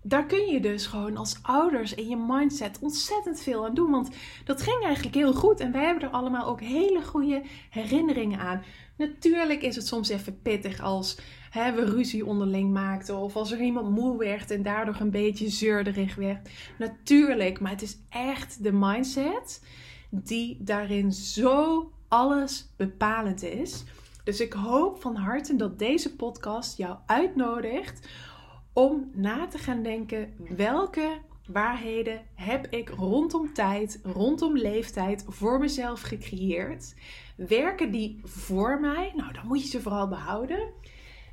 daar 0.03 0.27
kun 0.27 0.47
je 0.47 0.61
dus 0.61 0.87
gewoon 0.87 1.17
als 1.17 1.39
ouders 1.43 1.95
in 1.95 2.09
je 2.09 2.17
mindset 2.17 2.79
ontzettend 2.81 3.41
veel 3.41 3.65
aan 3.65 3.75
doen. 3.75 3.91
Want 3.91 4.09
dat 4.45 4.63
ging 4.63 4.85
eigenlijk 4.85 5.15
heel 5.15 5.33
goed. 5.33 5.61
En 5.61 5.73
wij 5.73 5.85
hebben 5.85 6.03
er 6.03 6.15
allemaal 6.15 6.47
ook 6.47 6.61
hele 6.61 7.03
goede 7.03 7.43
herinneringen 7.71 8.39
aan. 8.39 8.63
Natuurlijk 8.97 9.63
is 9.63 9.77
het 9.77 9.87
soms 9.87 10.09
even 10.09 10.43
pittig 10.43 10.81
als 10.81 11.19
hè, 11.51 11.73
we 11.73 11.85
ruzie 11.85 12.27
onderling 12.27 12.73
maakten. 12.73 13.17
Of 13.17 13.37
als 13.37 13.53
er 13.53 13.61
iemand 13.61 13.91
moe 13.91 14.19
werd 14.19 14.51
en 14.51 14.63
daardoor 14.63 14.97
een 15.01 15.11
beetje 15.11 15.49
zeurderig 15.49 16.15
werd. 16.15 16.49
Natuurlijk, 16.79 17.61
maar 17.61 17.71
het 17.71 17.83
is 17.83 17.99
echt 18.09 18.63
de 18.63 18.73
mindset 18.73 19.65
die 20.11 20.57
daarin 20.61 21.13
zo 21.13 21.91
alles 22.09 22.73
bepalend 22.77 23.43
is. 23.43 23.85
Dus 24.25 24.41
ik 24.41 24.53
hoop 24.53 25.01
van 25.01 25.17
harte 25.17 25.57
dat 25.57 25.79
deze 25.79 26.17
podcast 26.17 26.77
jou 26.77 26.97
uitnodigt 27.07 28.09
om 28.73 29.11
na 29.15 29.47
te 29.47 29.59
gaan 29.59 29.83
denken 29.83 30.35
welke 30.57 31.19
waarheden 31.47 32.21
heb 32.35 32.67
ik 32.67 32.89
rondom 32.89 33.53
tijd, 33.53 34.01
rondom 34.03 34.57
leeftijd 34.57 35.25
voor 35.29 35.59
mezelf 35.59 36.01
gecreëerd. 36.01 36.95
Werken 37.37 37.91
die 37.91 38.21
voor 38.25 38.81
mij? 38.81 39.13
Nou, 39.17 39.33
dan 39.33 39.47
moet 39.47 39.63
je 39.63 39.69
ze 39.69 39.81
vooral 39.81 40.09
behouden. 40.09 40.73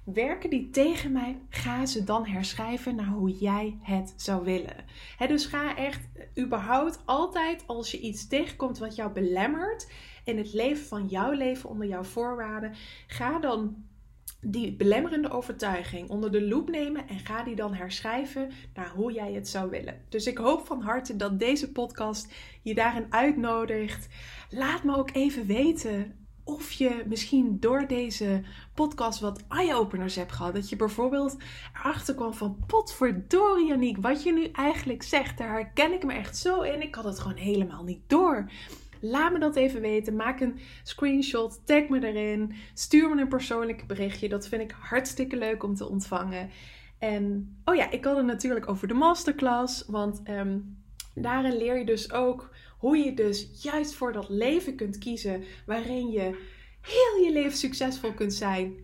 Werken 0.04 0.50
die 0.50 0.70
tegen 0.70 1.12
mij, 1.12 1.42
ga 1.50 1.86
ze 1.86 2.04
dan 2.04 2.26
herschrijven 2.26 2.96
naar 2.96 3.08
hoe 3.08 3.32
jij 3.32 3.78
het 3.82 4.14
zou 4.16 4.44
willen. 4.44 4.86
dus 5.28 5.46
ga 5.46 5.78
echt 5.78 6.08
überhaupt 6.40 7.02
altijd 7.06 7.64
als 7.68 7.92
je 7.92 8.00
iets 8.00 8.28
tegenkomt 8.28 8.78
wat 8.78 8.96
jou 8.96 9.12
belemmert 9.12 9.92
in 10.24 10.38
het 10.38 10.54
leven 10.54 10.86
van 10.86 11.08
jouw 11.08 11.32
leven 11.32 11.70
onder 11.70 11.88
jouw 11.88 12.04
voorwaarden, 12.04 12.74
ga 13.08 13.40
dan 13.40 13.84
die 14.42 14.76
belemmerende 14.76 15.30
overtuiging 15.30 16.10
onder 16.10 16.32
de 16.32 16.42
loep 16.42 16.70
nemen 16.70 17.08
en 17.08 17.20
ga 17.20 17.44
die 17.44 17.56
dan 17.56 17.74
herschrijven 17.74 18.52
naar 18.74 18.90
hoe 18.90 19.12
jij 19.12 19.34
het 19.34 19.48
zou 19.48 19.70
willen. 19.70 20.02
Dus 20.10 20.28
ik 20.28 20.38
hoop 20.38 20.66
van 20.66 20.82
harte 20.82 21.16
dat 21.16 21.40
deze 21.40 21.72
podcast 21.72 22.34
je 22.62 22.74
daarin 22.74 23.06
uitnodigt. 23.10 24.08
Laat 24.50 24.84
me 24.84 24.96
ook 24.96 25.10
even 25.14 25.46
weten 25.46 26.23
of 26.44 26.72
je 26.72 27.04
misschien 27.08 27.60
door 27.60 27.88
deze 27.88 28.42
podcast 28.74 29.20
wat 29.20 29.44
eye-openers 29.50 30.16
hebt 30.16 30.32
gehad. 30.32 30.54
Dat 30.54 30.70
je 30.70 30.76
bijvoorbeeld 30.76 31.38
erachter 31.74 32.16
kwam 32.16 32.34
van 32.34 32.58
potverdorie 32.68 33.68
Janiek, 33.68 33.98
wat 33.98 34.24
je 34.24 34.34
nu 34.34 34.46
eigenlijk 34.46 35.04
zegt, 35.04 35.38
daar 35.38 35.52
herken 35.52 35.94
ik 35.94 36.04
me 36.04 36.14
echt 36.14 36.38
zo 36.38 36.62
in. 36.62 36.82
Ik 36.82 36.96
had 36.96 37.04
het 37.04 37.20
gewoon 37.20 37.38
helemaal 37.38 37.84
niet 37.84 38.02
door. 38.08 38.50
Laat 39.02 39.34
me 39.34 39.40
dat 39.40 39.56
even 39.56 39.82
weten. 39.82 40.16
Maak 40.16 40.40
een 40.40 40.60
screenshot, 40.84 41.62
tag 41.66 41.88
me 41.88 42.08
erin, 42.08 42.54
stuur 42.74 43.16
me 43.16 43.22
een 43.22 43.28
persoonlijk 43.28 43.88
berichtje. 43.88 44.30
Dat 44.30 44.48
vind 44.48 44.62
ik 44.62 44.76
hartstikke 44.80 45.38
leuk 45.38 45.64
om 45.64 45.76
te 45.76 45.90
ontvangen. 45.90 46.50
En 47.00 47.56
oh 47.66 47.76
ja, 47.76 47.92
ik 47.92 48.06
had 48.06 48.16
het 48.16 48.26
natuurlijk 48.26 48.70
over 48.70 48.88
de 48.88 48.94
masterclass, 48.94 49.86
want 49.88 50.22
ehm, 50.24 50.60
daarin 51.16 51.58
leer 51.58 51.78
je 51.78 51.86
dus 51.86 52.12
ook 52.12 52.53
hoe 52.84 52.98
je 52.98 53.14
dus 53.14 53.50
juist 53.62 53.94
voor 53.94 54.14
dat 54.14 54.30
leven 54.30 54.76
kunt 54.76 54.98
kiezen 54.98 55.44
waarin 55.66 56.12
je 56.12 56.22
heel 56.82 57.26
je 57.26 57.32
leven 57.32 57.58
succesvol 57.58 58.14
kunt 58.14 58.34
zijn. 58.34 58.76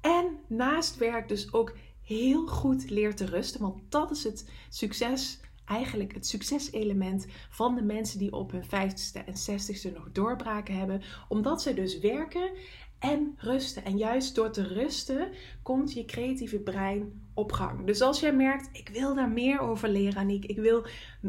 En 0.00 0.38
naast 0.48 0.96
werk 0.96 1.28
dus 1.28 1.52
ook 1.52 1.76
heel 2.02 2.46
goed 2.46 2.90
leert 2.90 3.16
te 3.16 3.24
rusten. 3.24 3.60
Want 3.60 3.80
dat 3.88 4.10
is 4.10 4.24
het 4.24 4.50
succes 4.68 5.40
eigenlijk 5.64 6.14
het 6.14 6.26
succeselement 6.26 7.26
van 7.50 7.74
de 7.74 7.82
mensen 7.82 8.18
die 8.18 8.32
op 8.32 8.50
hun 8.50 8.64
50ste 8.64 9.24
en 9.24 9.34
60ste 9.34 9.92
nog 9.94 10.12
doorbraken 10.12 10.76
hebben. 10.76 11.02
Omdat 11.28 11.62
ze 11.62 11.74
dus 11.74 11.98
werken 11.98 12.50
en 13.04 13.34
rusten. 13.38 13.84
En 13.84 13.96
juist 13.96 14.34
door 14.34 14.50
te 14.50 14.66
rusten 14.66 15.28
komt 15.62 15.92
je 15.92 16.04
creatieve 16.04 16.58
brein 16.58 17.22
op 17.34 17.52
gang. 17.52 17.86
Dus 17.86 18.00
als 18.00 18.20
jij 18.20 18.34
merkt, 18.34 18.68
ik 18.72 18.88
wil 18.92 19.14
daar 19.14 19.28
meer 19.28 19.60
over 19.60 19.88
leren, 19.88 20.16
Aniek. 20.16 20.44
Ik 20.44 20.58
wil 20.58 20.86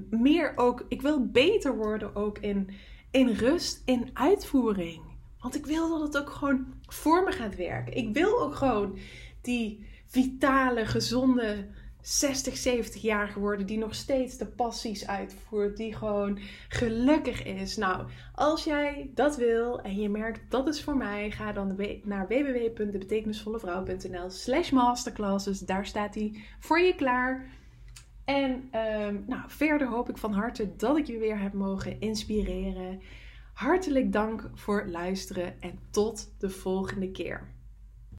meer 0.10 0.54
ook, 0.56 0.86
ik 0.88 1.02
wil 1.02 1.26
beter 1.26 1.76
worden 1.76 2.16
ook 2.16 2.38
in, 2.40 2.70
in 3.12 3.30
rust, 3.30 3.82
in 3.86 4.10
uitvoering. 4.14 5.02
Want 5.40 5.56
ik 5.56 5.66
wil 5.66 5.90
dat 5.90 6.02
het 6.02 6.18
ook 6.18 6.30
gewoon 6.30 6.66
voor 6.86 7.24
me 7.24 7.32
gaat 7.32 7.56
werken. 7.56 7.98
Ik 7.98 8.14
wil 8.14 8.42
ook 8.42 8.56
gewoon 8.56 8.98
die 9.42 9.86
vitale, 10.06 10.86
gezonde 10.86 11.68
60, 12.06 12.58
70 12.58 13.02
jaar 13.02 13.28
geworden 13.28 13.66
die 13.66 13.78
nog 13.78 13.96
steeds 13.96 14.38
de 14.38 14.46
passies 14.46 15.08
uitvoert, 15.08 15.78
die 15.78 15.96
gewoon 15.96 16.40
gelukkig 16.70 17.44
is. 17.44 17.78
Nou, 17.78 18.06
als 18.36 18.64
jij 18.64 19.10
dat 19.14 19.38
wil 19.38 19.82
en 19.82 19.96
je 19.96 20.10
merkt 20.10 20.52
dat 20.52 20.68
is 20.68 20.84
voor 20.84 20.98
mij, 20.98 21.32
ga 21.32 21.52
dan 21.52 21.76
naar 22.04 22.28
www.debetekenisvollevrouw.nl 22.28 24.30
slash 24.30 24.70
masterclasses. 24.70 25.60
Daar 25.60 25.86
staat 25.86 26.16
hij 26.16 26.44
voor 26.60 26.80
je 26.80 26.96
klaar. 26.96 27.46
En 28.26 28.68
ehm, 28.72 29.18
nou, 29.28 29.42
verder 29.48 29.88
hoop 29.88 30.10
ik 30.10 30.18
van 30.18 30.34
harte 30.34 30.76
dat 30.76 30.98
ik 30.98 31.08
je 31.08 31.18
weer 31.18 31.40
heb 31.40 31.54
mogen 31.54 32.00
inspireren. 32.00 33.02
Hartelijk 33.54 34.12
dank 34.12 34.50
voor 34.54 34.80
het 34.80 34.90
luisteren 34.90 35.62
en 35.62 35.80
tot 35.92 36.34
de 36.40 36.50
volgende 36.50 37.12
keer. 37.12 37.55